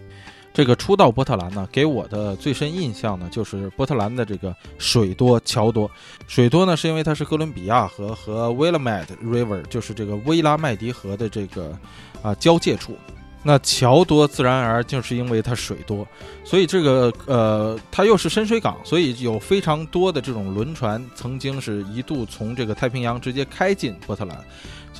[0.52, 5.90] 这个初到波特兰呢，给我的最深印象呢，就是波特兰的这个水多桥多。
[6.26, 11.78] 水多呢，是因为它是哥伦比亚河和 Willamette River，就是这个威拉麦迪河的这个
[12.22, 12.96] 啊交界处。
[13.42, 16.06] 那桥多，自然而然就是因为它水多，
[16.44, 24.38] 所以这个呃，它又是深水港，所以有非常多的这种轮船，曾经是一度从这个太平洋直接开进波特兰。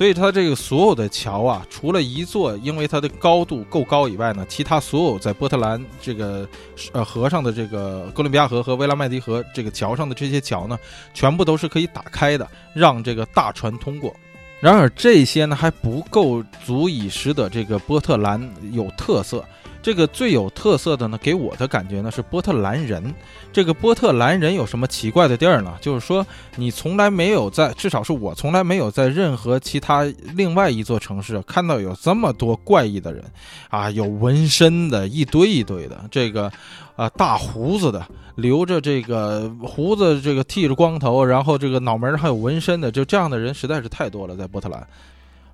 [0.01, 6.49] 所以它这个所有的桥啊，除了一座，因为它的高度够高以外呢，其他所有在波特兰这个
[6.91, 10.75] 呃河上的这个哥伦比亚河和威拉麦迪河这个桥上的这些桥呢，
[11.13, 14.11] 全部都是可以打开的，让这个大船通过。
[14.59, 19.45] 然而这些呢还不够足以使得这个波特兰有特色。
[19.81, 23.13] 这个最有特色的呢，给我的感觉呢是波特兰人。
[23.51, 25.77] 这个波特兰人有什么奇怪的地儿呢？
[25.81, 26.25] 就是说
[26.55, 30.03] 你从来没有在，至少是我从来没有在任何其他
[30.35, 33.23] 另外一座城市看到有这么多怪异的人
[33.69, 36.51] 啊，有纹身的，一堆一堆的，这个
[36.95, 38.05] 啊大胡子的，
[38.35, 44.87] 留着这个胡子，这个剃着光头，然后这个脑门上还有纹身的，就这样的人实在是太多了，在波特兰。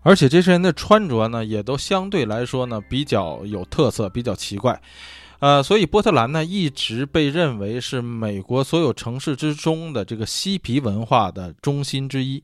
[0.08, 4.82] 而且这些人的穿着呢，也都相对来说呢比较有特色，比较奇怪，
[5.40, 12.42] 呃，所以波特兰呢一直被认为是美国所有城市之中的这个嬉皮文化的中心之一。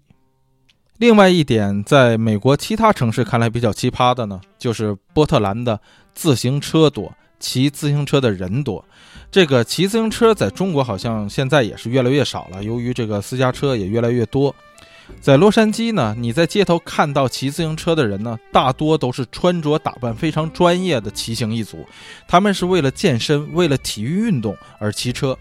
[0.97, 5.79] 另外一点，在美国其他城市看来比较奇葩的呢，就是波特兰的
[6.13, 8.83] 自行车多，骑自行车的人多。
[9.31, 14.53] 这个骑自行车在中国好像现在也是越来越少了，由于这个私家车也越来越多。
[15.21, 21.85] 在洛杉矶呢，你在街头看到骑自行车的人呢，大多都是穿着打扮非常专业的骑行一族，
[22.27, 25.33] 他们是为了健身、为了体育运动而骑车；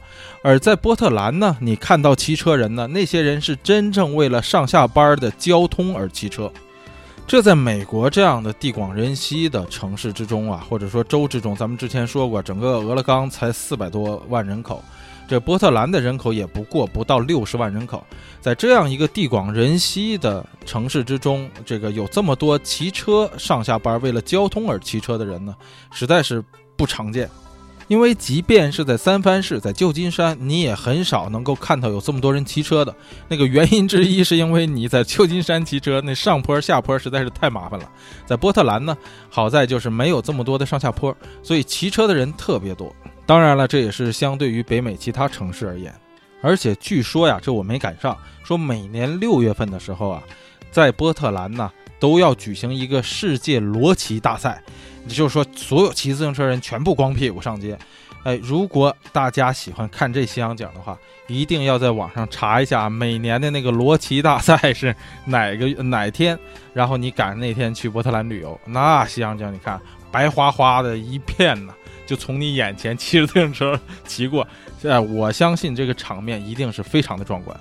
[0.42, 6.52] 而在波特兰呢，你看到骑车人呢，那些人是真正为了上下班的交通而骑车。
[7.26, 14.82] 这在美国这样的地广人稀的城市之中啊，或者说州之中，咱们之前说过，整个俄勒冈才四百多万人口。
[15.32, 18.04] 这波特兰的人口也不过不到六十万人口，
[18.38, 25.56] 在这样一个地广人稀的城市之中，这个有这么多骑车上下班为了交通而骑车的人呢，
[25.90, 26.44] 实在是
[26.76, 27.30] 不常见。
[27.88, 32.94] 因为即便是在三藩市，在旧金山，你也很少能够看到有这么多人骑车的。
[33.26, 37.90] 那个原因之一是因为你在旧金山骑车，那上坡下坡实在是太麻烦了。
[38.26, 38.94] 在波特兰呢，
[39.30, 42.94] 好在就是没有这么多的上下坡，所以骑车的人特别多。
[43.32, 45.90] 当然了，这也是相对于北美其他城市而言，
[46.42, 48.14] 而且据说呀，这我没赶上。
[48.44, 50.22] 说每年六月份的时候啊，
[50.70, 54.62] 在波特兰呢都要举行一个世界罗骑大赛，
[55.08, 57.78] 也就是说，所有骑自行车人全部光屁股上街。
[58.22, 66.38] 哎，如果大家喜欢看这西洋景的话，一定要在网上查一下每年的那个罗骑大赛是哪个 哪天，
[66.74, 69.80] 然后你赶上那天去波特兰旅游，那西洋景你看
[70.10, 71.72] 白花花的一片呢。
[72.12, 74.46] 就从你眼前骑着自行车骑过，
[74.84, 77.58] 呃，我相信这个场面一定是非常的壮观。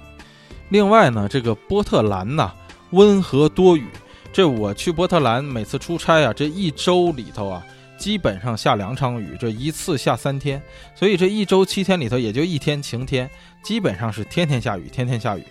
[0.68, 2.52] 另外呢，这个波特兰呢
[2.90, 3.88] 温和多雨，
[4.34, 7.66] 这我去波特兰每次出差啊，这一周里头啊，
[7.98, 10.62] 基本上下两场雨，这一次下三天，
[10.94, 13.30] 所以这一周七天里头也就一天晴天，
[13.64, 15.44] 基本上是天天下雨，天天下雨。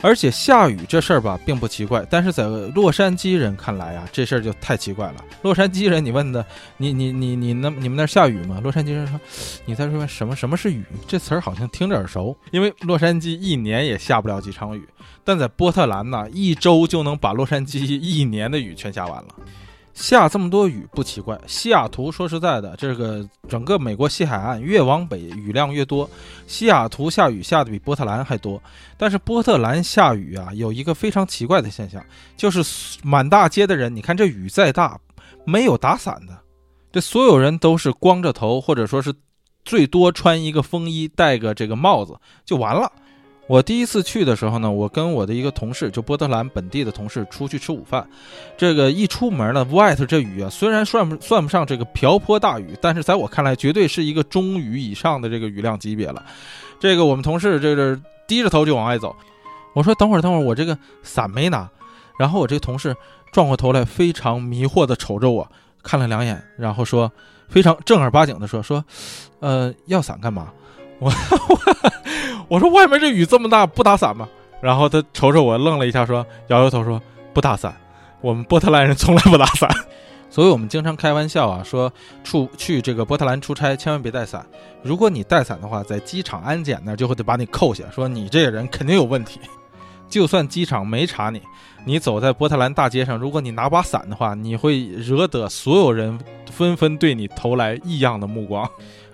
[0.00, 5.24] 而且下雨这事儿吧，并不奇怪，但是在洛杉矶人看来啊，这事儿就太奇怪了。
[5.42, 6.44] 洛杉矶人，你问的，
[6.76, 8.60] 你你你你那你们那儿下雨吗？
[8.62, 9.18] 洛杉矶人说，
[9.64, 10.36] 你在说什么？
[10.36, 10.84] 什么是雨？
[11.06, 14.86] 这词儿好像听着耳熟，因为洛杉矶一年也下不了几场雨，
[15.24, 19.28] 但在波特兰呢，一周就能把洛杉矶一年的雨全下完了。
[19.98, 21.36] 下这么多雨不奇怪。
[21.46, 26.08] 西雅图说实在的，这个整个美国西海岸越往北雨量越多，
[26.46, 28.62] 西雅图下雨下的比波特兰还多。
[28.96, 32.02] 但是波特兰下雨啊，有一个非常奇怪的现象，
[32.36, 34.98] 就是满大街的人，你看这雨再大，
[35.44, 36.38] 没有打伞的，
[36.92, 39.12] 这所有人都是光着头，或者说是
[39.64, 42.90] 最多穿一个风衣，戴个这个帽子就完了。
[43.48, 48.06] 我第一次去的时候呢，我跟我的一个同事，就波特兰本地的同事出去吃午饭。
[48.58, 56.22] 这个一出门呢，外头这雨啊，虽然算不算不上这个瓢泼大雨，但是在我看来，绝对是一个中雨以上的这个雨量级别了。
[56.78, 59.16] 这个我们同事这个低着头就往外走。
[59.74, 61.68] 我说等会儿等会儿，我这个伞没拿。
[62.18, 62.94] 然后我这同事
[63.32, 65.50] 转过头来，非常迷惑的瞅着我，
[65.82, 67.10] 看了两眼，然后说，
[67.48, 68.84] 非常正儿八经的说说，
[69.40, 70.52] 呃，要伞干嘛？
[70.98, 71.12] 我
[72.48, 72.58] 我。
[72.60, 74.28] 说外面这雨这么大，不打伞吗？
[74.60, 77.00] 然后他瞅瞅我，愣了一下，说摇摇头说
[77.32, 77.74] 不打伞。
[78.20, 79.70] 我们波特兰人从来不打伞，
[80.28, 81.92] 所以我们经常开玩笑啊，说
[82.24, 84.44] 出去这个波特兰出差千万别带伞。
[84.82, 89.40] 如果你带伞的话，在机场安检那就会得把你扣下，说你这个人肯定有问题。
[90.08, 91.40] 就算机场没查你，
[91.84, 96.18] 你走在波特兰大街上，如果你拿把伞的话，你会惹得所有人
[96.50, 98.68] 纷纷对你投来异样的目光。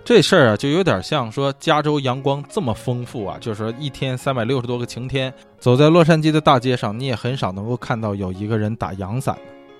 [0.05, 9.35] 这事儿啊，就有点像说加州阳光这么丰富啊，就是说一天三百六十多个晴天，走在洛杉矶的大街上，你也很少能够看到有一个人打阳伞。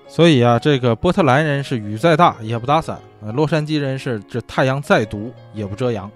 [0.07, 6.09] 所以啊，这个波特兰人是雨再大也不打伞，呃，洛杉矶人是这太阳再毒也不遮阳。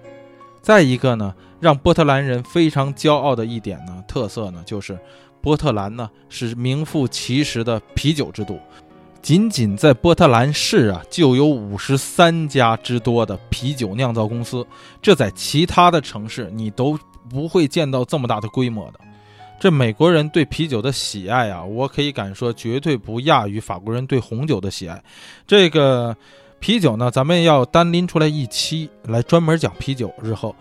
[0.60, 4.98] 再一个呢，让波特兰人非常骄傲的一点呢，特色呢，就是
[5.40, 8.58] 波特兰呢是名副其实的啤酒之都。
[9.22, 14.66] 仅仅在波特兰市啊，就有五十三家之多的啤酒酿造公司，
[15.02, 16.98] 这在其他的城市你都
[17.28, 19.00] 不会见到这么大的规模的。
[19.60, 25.02] 这美国人对啤酒的喜爱啊，我可以敢说绝对不亚于法国人对红酒的喜爱。
[25.46, 26.16] 这个
[26.58, 30.56] 啤酒呢，咱们要单拎出来一期来专门讲啤酒，日后。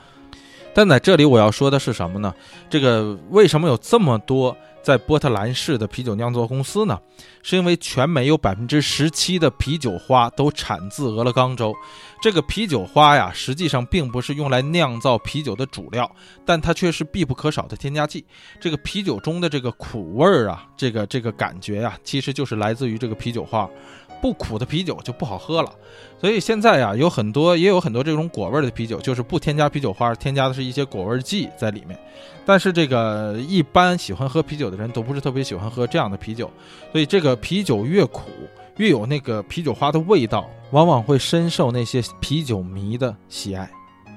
[0.74, 2.34] 但在这里我要说的是什么呢？
[2.70, 4.56] 这个为什么有这么多？
[4.82, 7.00] 在波特兰市的啤酒酿造公司呢，
[7.44, 11.74] 是因为全美有百分之十七的啤酒花都产自俄勒冈州。
[12.22, 16.10] 这个啤酒花呀，实际上并不是用来酿造啤酒的主料，
[16.46, 18.26] 但它却是必不可少的添加剂。
[18.60, 23.70] 这个啤酒中的这个苦味儿啊，这个这个感觉呀，其实就是来自于这个啤酒花。
[24.22, 25.72] 不苦的啤酒就不好喝了，
[26.20, 31.98] 所以现在呀，有很多也有很多这种果味的啤酒，就是不添加啤酒花，添加的是一些果味剂在里面。
[32.46, 36.50] 但是这个一般喜欢喝啤酒的人都不是特别喜欢喝这样的啤酒，
[36.92, 38.22] 所以这个啤酒越苦，
[38.78, 43.70] 越有那个啤酒花的味道，往往会深受那些啤酒迷的喜爱。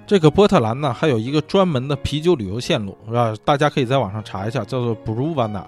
[0.05, 3.33] 这个波特兰呢，还有一个专门的啤酒旅游线路，是吧？
[3.45, 5.63] 大家可以在网上查一下，叫做 Bruvana。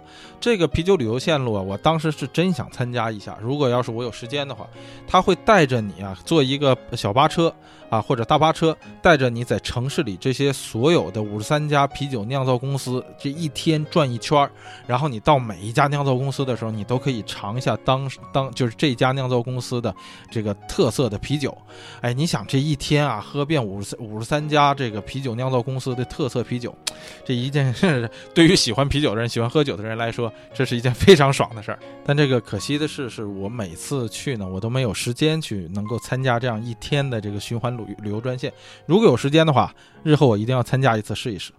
[0.45, 3.35] 这个啤酒旅游线路啊，我当时是真想参加一下。
[3.41, 4.69] 如果要是我有时间的话，
[5.07, 7.51] 他会带着你啊，坐一个小巴车
[7.89, 14.51] 啊，或者大巴车，带着你在城市里这些所有的五十三家啤酒酿造公司这一天转一圈儿。
[14.87, 19.95] 然后你到每一家酿造公司的时候，你都可以尝一下当当就是这家酿造公司的
[20.31, 21.57] 这个特色的啤酒。
[22.03, 26.75] 哎，你想这一天啊，喝遍五十五十三家这个啤酒酿造公司的特色啤酒，
[27.25, 30.31] 这一件事对于喜欢啤酒的人、喜欢喝酒的人来说。
[30.53, 38.53] 这是一件非常爽的事儿，但这个可惜的是，是我每次去呢，我都没有时间去能够参加这样一天的这个循环旅旅游专线。
[38.87, 41.53] 如果有时间的话，日后我一定要参加一次试一试。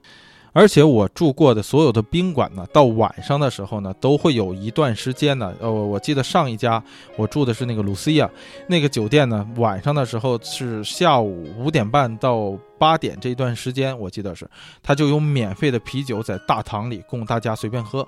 [0.58, 5.54] 而且我住过的所有的宾馆呢，到晚上的时候呢，都会有一段时间呢。
[5.60, 6.82] 呃，我记得上一家
[7.18, 8.30] 我住的是那个鲁西亚，
[8.66, 14.50] 那个酒店呢，晚上的时候是下午五点半到八点这段时间，我记得是，
[14.82, 18.08] 它就有免费的啤酒在大堂里供大家随便喝。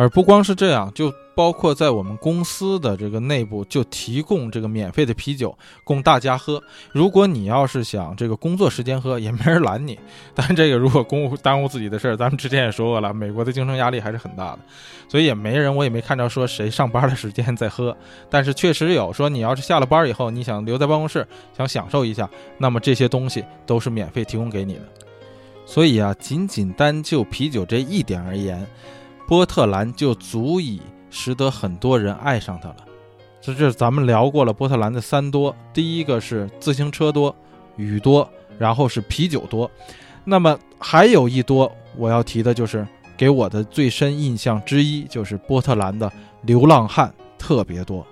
[0.00, 5.54] 而不光是这样，就包括在我们公司的这个内部就提供这个免费的啤酒
[5.84, 6.58] 供大家喝。
[6.90, 9.98] 如果你要是想这个工作时间喝，也没人拦你。
[10.34, 14.60] 但这个如果公务耽误自己的事儿，咱们之前也说过了，美国的竞争压力还是很大的，
[15.06, 17.94] 所以也没人，我也没看着说谁上班的时间在喝。
[18.30, 24.82] 但是确实有说，你要是下了班以后，你想留在办公室想享受一下，那么这些东西都是免费提供给你的。
[25.66, 28.66] 所以啊，仅仅单就啤酒这一点而言。
[29.30, 32.78] 波特兰就足以使得很多人爱上它了。
[33.40, 37.32] 这这咱们聊过了波特兰的三多，第一个是自行车多、
[37.76, 38.28] 雨多，
[38.58, 39.70] 然后是啤酒多。
[40.24, 42.84] 那么还有一多，我要提的就是
[43.16, 46.10] 给我的最深印象之一，就是波特兰的
[46.42, 48.04] 流浪汉特别多，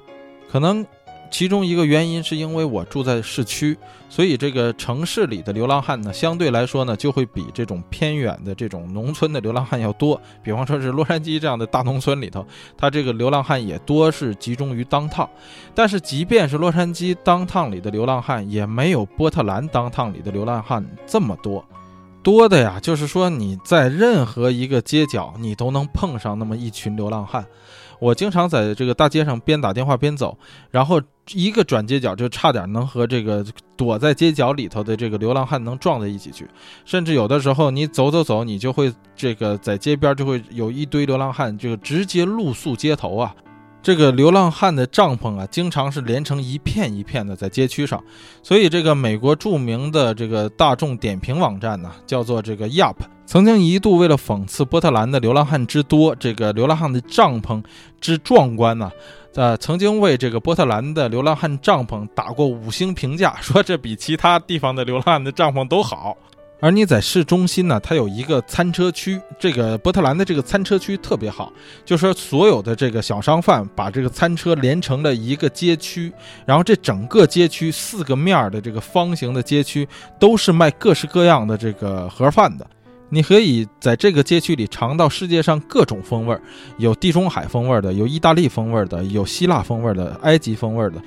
[0.49, 0.86] 可能。
[1.31, 3.77] 其中一个原因是因为我住在市区，
[4.09, 10.21] 所以这个城市里的流浪汉呢，相对来说呢，就会比这种偏远的这种农村的流浪汉要多。
[10.43, 12.47] 比方说是洛杉矶这样的大农村里头，
[12.77, 15.29] 它这个流浪汉也多是集中于当趟。
[15.75, 21.65] 但是即便是洛杉矶当趟里的流浪汉，也没有波特兰当趟里的流浪汉这么多。
[22.23, 27.47] 多的呀，就是说你在任何一个街角，你都能碰上那么一群流浪汉。
[27.99, 30.39] 我经常在这个大街上边打电话边走，
[30.70, 31.01] 然后
[31.33, 33.45] 一个转街角就差点能和这个
[33.77, 36.47] 躲在街角里头的这个流浪汉能撞在一起去，
[36.85, 43.35] 甚至有的时候你走走走，你就会这个在街边就会有一堆流浪汉，就直接露宿街头啊。
[43.89, 48.05] 这个流浪汉的帐篷啊，经常是连成一片一片的在街区上，
[48.43, 57.65] 所以这个美国著名的这个大众点评网站呢，叫做这个 Yelp，曾经一度为了讽刺波特兰的流浪汉之多，这个流浪汉的帐篷
[57.98, 58.93] 之壮观呢，
[59.35, 66.15] 呃，曾经为这个波特兰的流浪汉帐篷打过五星评价，说这比其他地方的流浪汉的帐篷都好。
[66.61, 71.53] 而你在市中心呢，它有一个餐车区，这个波特兰的这个餐车区特别好，
[71.85, 76.13] 就是说所有的这个小商贩把这个餐车连成了一个街区，
[76.45, 79.87] 然后这整个街区四个面儿的这个方形的街区
[80.19, 82.67] 都是卖各式各样的这个盒饭的，
[83.09, 86.43] 你可以在这个街区里尝到世界上各种风味儿，
[86.79, 91.01] 有地中海风味儿的，有意大利风味儿的，有希腊风味儿的，埃及风味儿的。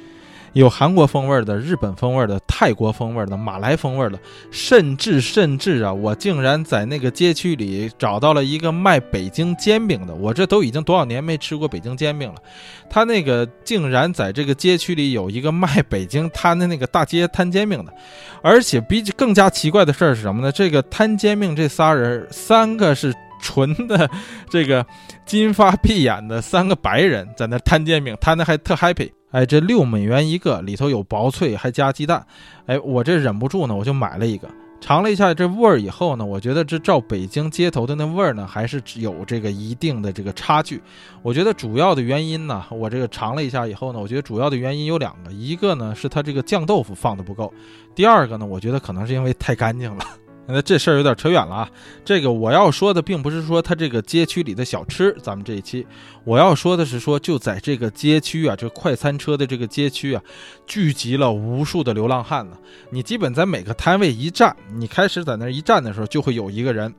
[0.53, 4.19] 有韩国风味的、日本风味的、泰国风味的、马来风味的，
[4.51, 10.13] 甚至甚至啊，我竟然在那个街区里找到了一个卖北京煎饼的。
[10.13, 12.35] 我这都已经多少年没吃过北京煎饼了，
[12.89, 17.93] 他那个竟然在这个街区里有一个卖北京摊的那个大街摊煎饼的，
[18.41, 20.51] 而且比更加奇怪的事儿是什么呢？
[20.51, 24.09] 这个摊煎饼这仨人，三个是纯的
[24.49, 24.85] 这个
[25.25, 29.11] 金发碧眼的三个白人，在那摊煎饼，摊的还特 happy。
[29.31, 32.25] 哎，这六美元一个，里头有薄脆，还加鸡蛋。
[32.65, 34.47] 哎，我这忍不住呢，我就买了一个，
[34.81, 40.81] 尝了一下这味儿以后呢，我觉得这照北京街头的那味儿呢，还是有这个一定的这个差距。
[41.21, 47.53] 我觉得主要的原因呢，我这个尝了一下以后呢，我觉得主要的原因有两个，一个呢是它这个酱豆腐放的不够，
[47.95, 50.03] 第二个呢，我觉得可能是因为太干净了。
[50.47, 51.69] 那这事儿有点扯远了啊！
[52.03, 55.85] 这个我要说的并不是说它这个街区里的小吃，咱们这一期
[56.25, 60.21] 我要说的是说，就在这个街区啊，这快餐车的这个街区啊，
[60.65, 62.57] 聚集了无数的流浪汉呢。
[62.89, 66.93] 你基本在每个摊位一站，你开始在那一站的时候，就会有一个人，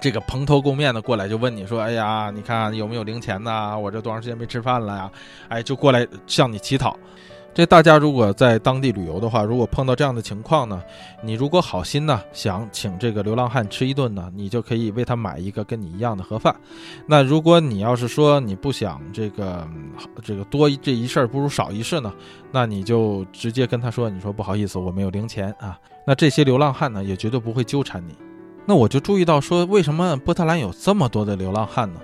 [0.00, 3.78] 这个蓬头垢面的过来就问你说：“哎呀，你看有没有零钱呐？
[3.78, 5.10] 我这多长时间没吃饭了呀？”
[5.48, 6.98] 哎，就过来向你乞讨。
[7.56, 10.82] 这大家如果在当地旅游的话，如果碰到这样的情况呢，
[11.24, 16.54] 你如果好心呢，想请这个流浪汉吃一顿呢，你就可以为他买一个跟你一样的盒饭。
[17.06, 19.66] 那如果你要是说你不想这个
[20.22, 22.12] 这个多这一事儿不如少一事呢，
[22.52, 25.78] 那你就直接跟他说，你说不好意思，我没有零钱啊。
[26.06, 28.14] 那这些流浪汉呢，也绝对不会纠缠你。
[28.66, 32.00] 那我就注意到说，为什么波特兰有这么多的流浪汉呢？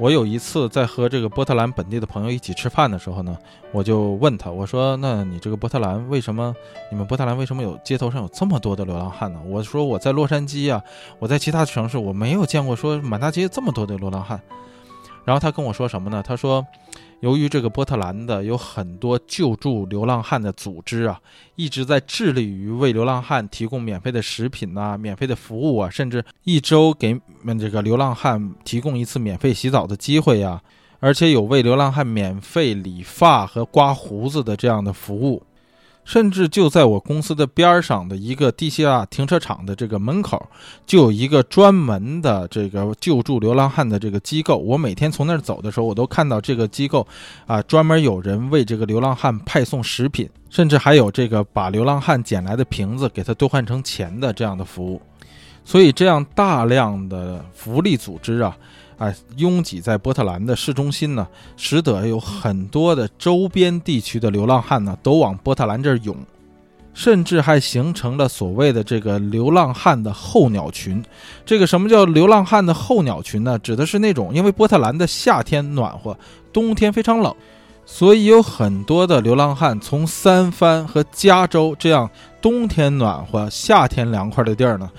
[0.00, 3.36] 我有一次在和这个波特兰本地的朋友一起吃饭的时候呢，
[3.72, 6.54] 我就问他，我说：“那你这个波特兰为什么？
[6.90, 10.80] 你们波特兰为什么有街头上有这么多的流浪汉呢？”我说：“我在洛杉矶啊，
[11.18, 14.40] 我在其他城市我没有见过说满大街这么多的流浪汉。”
[15.26, 16.22] 然后他跟我说什么呢？
[16.26, 16.64] 他说。
[17.20, 21.20] 由于这个波特兰的有很多救助流浪汉的组织啊，
[21.56, 27.20] 一直在致力于为流浪汉提供免费的食品呐、免费的服务啊，甚至一周给
[27.58, 30.62] 这个流浪汉提供一次免费洗澡的机会呀，
[31.00, 35.42] 而且有为流浪汉免费理发和刮胡子的这样的服务。
[36.08, 40.42] 甚至就在我公司的边儿上的一个地下停车场的这个门口，
[40.86, 44.56] 就有一个专门的这个救助流浪汉的这个机构。
[44.56, 47.06] 我每天从那儿走的时候，我都看到这个机构
[47.46, 55.02] 啊，专门有人为这个流浪汉派送食品，甚至还有这个把流浪汉捡来的瓶子给他兑换成钱的这样的服务。
[55.62, 58.56] 所以，这样大量的福利组织啊。
[58.98, 61.26] 哎，拥挤在波特兰的市中心呢，
[61.56, 66.16] 使得有很多的周边地区的流浪汉呢都往波特兰这儿涌，
[66.92, 71.00] 甚至还形成了所谓的这个流浪汉的候鸟群。
[71.46, 73.56] 这个什么叫流浪汉的候鸟群呢？
[73.60, 76.18] 指的是那种因为波特兰的夏天暖和，
[76.52, 77.32] 冬天非常冷，
[77.86, 82.10] 所以有很多的流浪汉从三藩和加州这样
[82.42, 84.90] 冬天暖和、夏天凉快的地儿呢，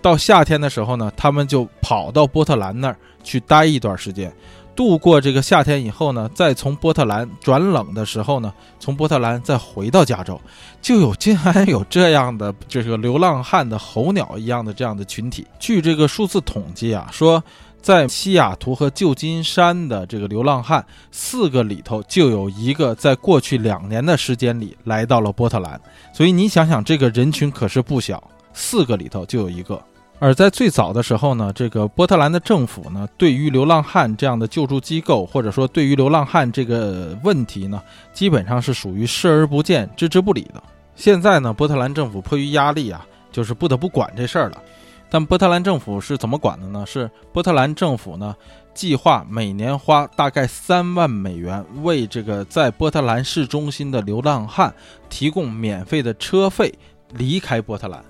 [0.00, 2.96] 到夏天的时候呢，他们就跑到波特兰那儿。
[3.24, 4.32] 去待一段时间，
[4.74, 8.50] 度过这个夏天以后呢，再从波特兰转冷的时候呢，
[8.80, 10.40] 从波特兰再回到加州，
[10.80, 15.46] 就有竟然有这样的这个流浪汉的候鸟一样的这样的群体。
[15.58, 17.42] 据这个数字统计啊，说
[17.82, 25.78] 在西雅图和旧金山的这个流浪汉四个里头就有一个在过去两年的时间里来到了波特兰，
[26.14, 28.22] 所以你想想这个人群可是不小，
[28.58, 29.80] 四个里头就有一个。
[30.18, 37.80] 而在最早的时候呢，这个波特兰的政府呢，对于流浪汉这样的救助机构，或者说对于流浪汉这个问题呢，
[38.12, 40.60] 基本上是属于视而不见、置之不理的。
[40.96, 44.60] 现在呢，波特兰政府迫于压力啊，就是不得不管这事儿了。
[45.08, 46.84] 但波特兰政府是怎么管的呢？
[46.84, 48.34] 是波特兰政府呢，
[48.74, 54.74] 计划每年花大概三万美元，为这个在波特兰市中心的流浪汉
[55.08, 56.74] 提供免费的车费，
[57.14, 58.04] 离开波特兰。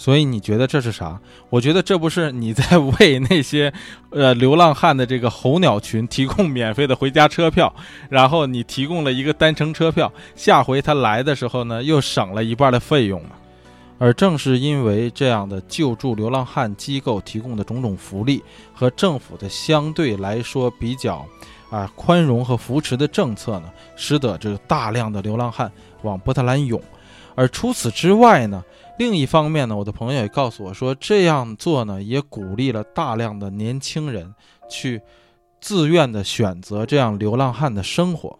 [0.00, 1.20] 所以你觉得这是啥？
[1.50, 3.70] 我觉得这不是你在为那些，
[4.08, 7.70] 呃，流浪汉的这个候鸟群提供免费的回家车票，
[8.08, 13.32] 然后你提供了一个单程车票，下回他来的时候呢，又省了一半的费用嘛。
[13.98, 21.26] 而正是因为这样的救助流浪汉机构提供的种种福利和政府的相对来说比较，
[21.68, 25.70] 啊，宽容和扶持的政策呢，使得这个大量的流浪汉
[26.00, 26.80] 往波特兰涌。
[27.34, 28.64] 而除此之外呢？
[29.00, 34.34] 另一方面呢，我的朋友也告诉我说，这样做呢，也鼓励了大量的年轻人
[34.68, 35.00] 去
[35.58, 38.38] 自愿的选择这样流浪汉的生活。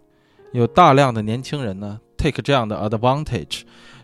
[0.52, 3.62] 有大量的年轻人呢，take 这样的 advantage，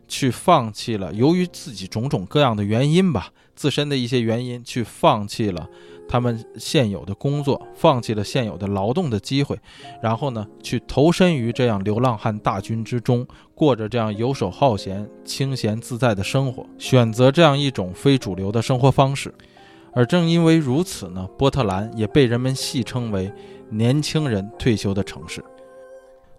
[0.08, 5.68] 去放弃了由于自己种种各样的原因吧，自身的一些原因，去放弃了。
[6.08, 9.58] 他们现有的工作，放弃了现有的劳动的机会，
[10.00, 19.34] 然后呢，去投身于这样流浪汉大军之中，过着这样游手好闲、清闲自在的生活，选择这样一种非主流的生活方式。
[19.92, 23.32] 而正因为如此呢，波特兰也被人们戏称为
[23.70, 25.42] “年轻人退休的城市”。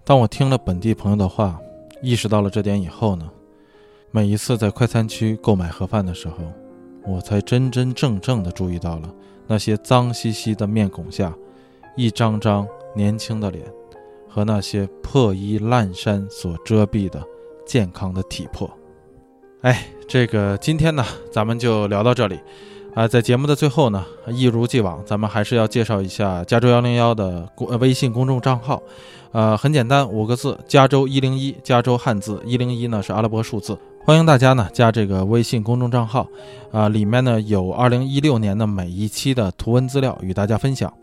[0.06, 1.60] 当我听了本地朋友的话，
[2.02, 3.28] 意识到了这点以后呢，
[4.12, 6.36] 每一次在快餐区购买盒饭的时候，
[7.04, 9.14] 我才真真正正的注意到了。
[9.48, 11.34] 那些脏兮兮的面孔下，
[11.96, 13.66] 一张张年轻的脸，
[14.28, 17.24] 和那些破衣烂衫所遮蔽的
[17.66, 18.70] 健康的体魄。
[19.62, 22.40] 哎，这个今天呢，咱们就聊到这里。
[22.94, 28.82] 啊，在节目的最后呢，一如既往，咱们还是要介绍一下加州幺零幺的公呃微信公众账号。
[29.32, 31.56] 呃，很简单，五个字：加州一零一。
[31.62, 33.78] 加州汉字一零一呢是阿拉伯数字。
[34.08, 36.26] 欢迎大家呢加这个微信公众账号，
[36.72, 40.94] 啊，里面呢有二零一六年的每一期的图文资料与大家分享。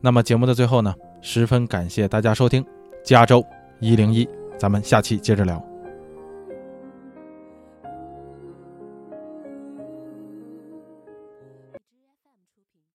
[0.00, 2.66] 那么节目的最后呢，十分感谢大家收听
[3.04, 3.46] 加州
[3.78, 4.28] 一零一，
[4.58, 5.69] 咱们下期接着聊。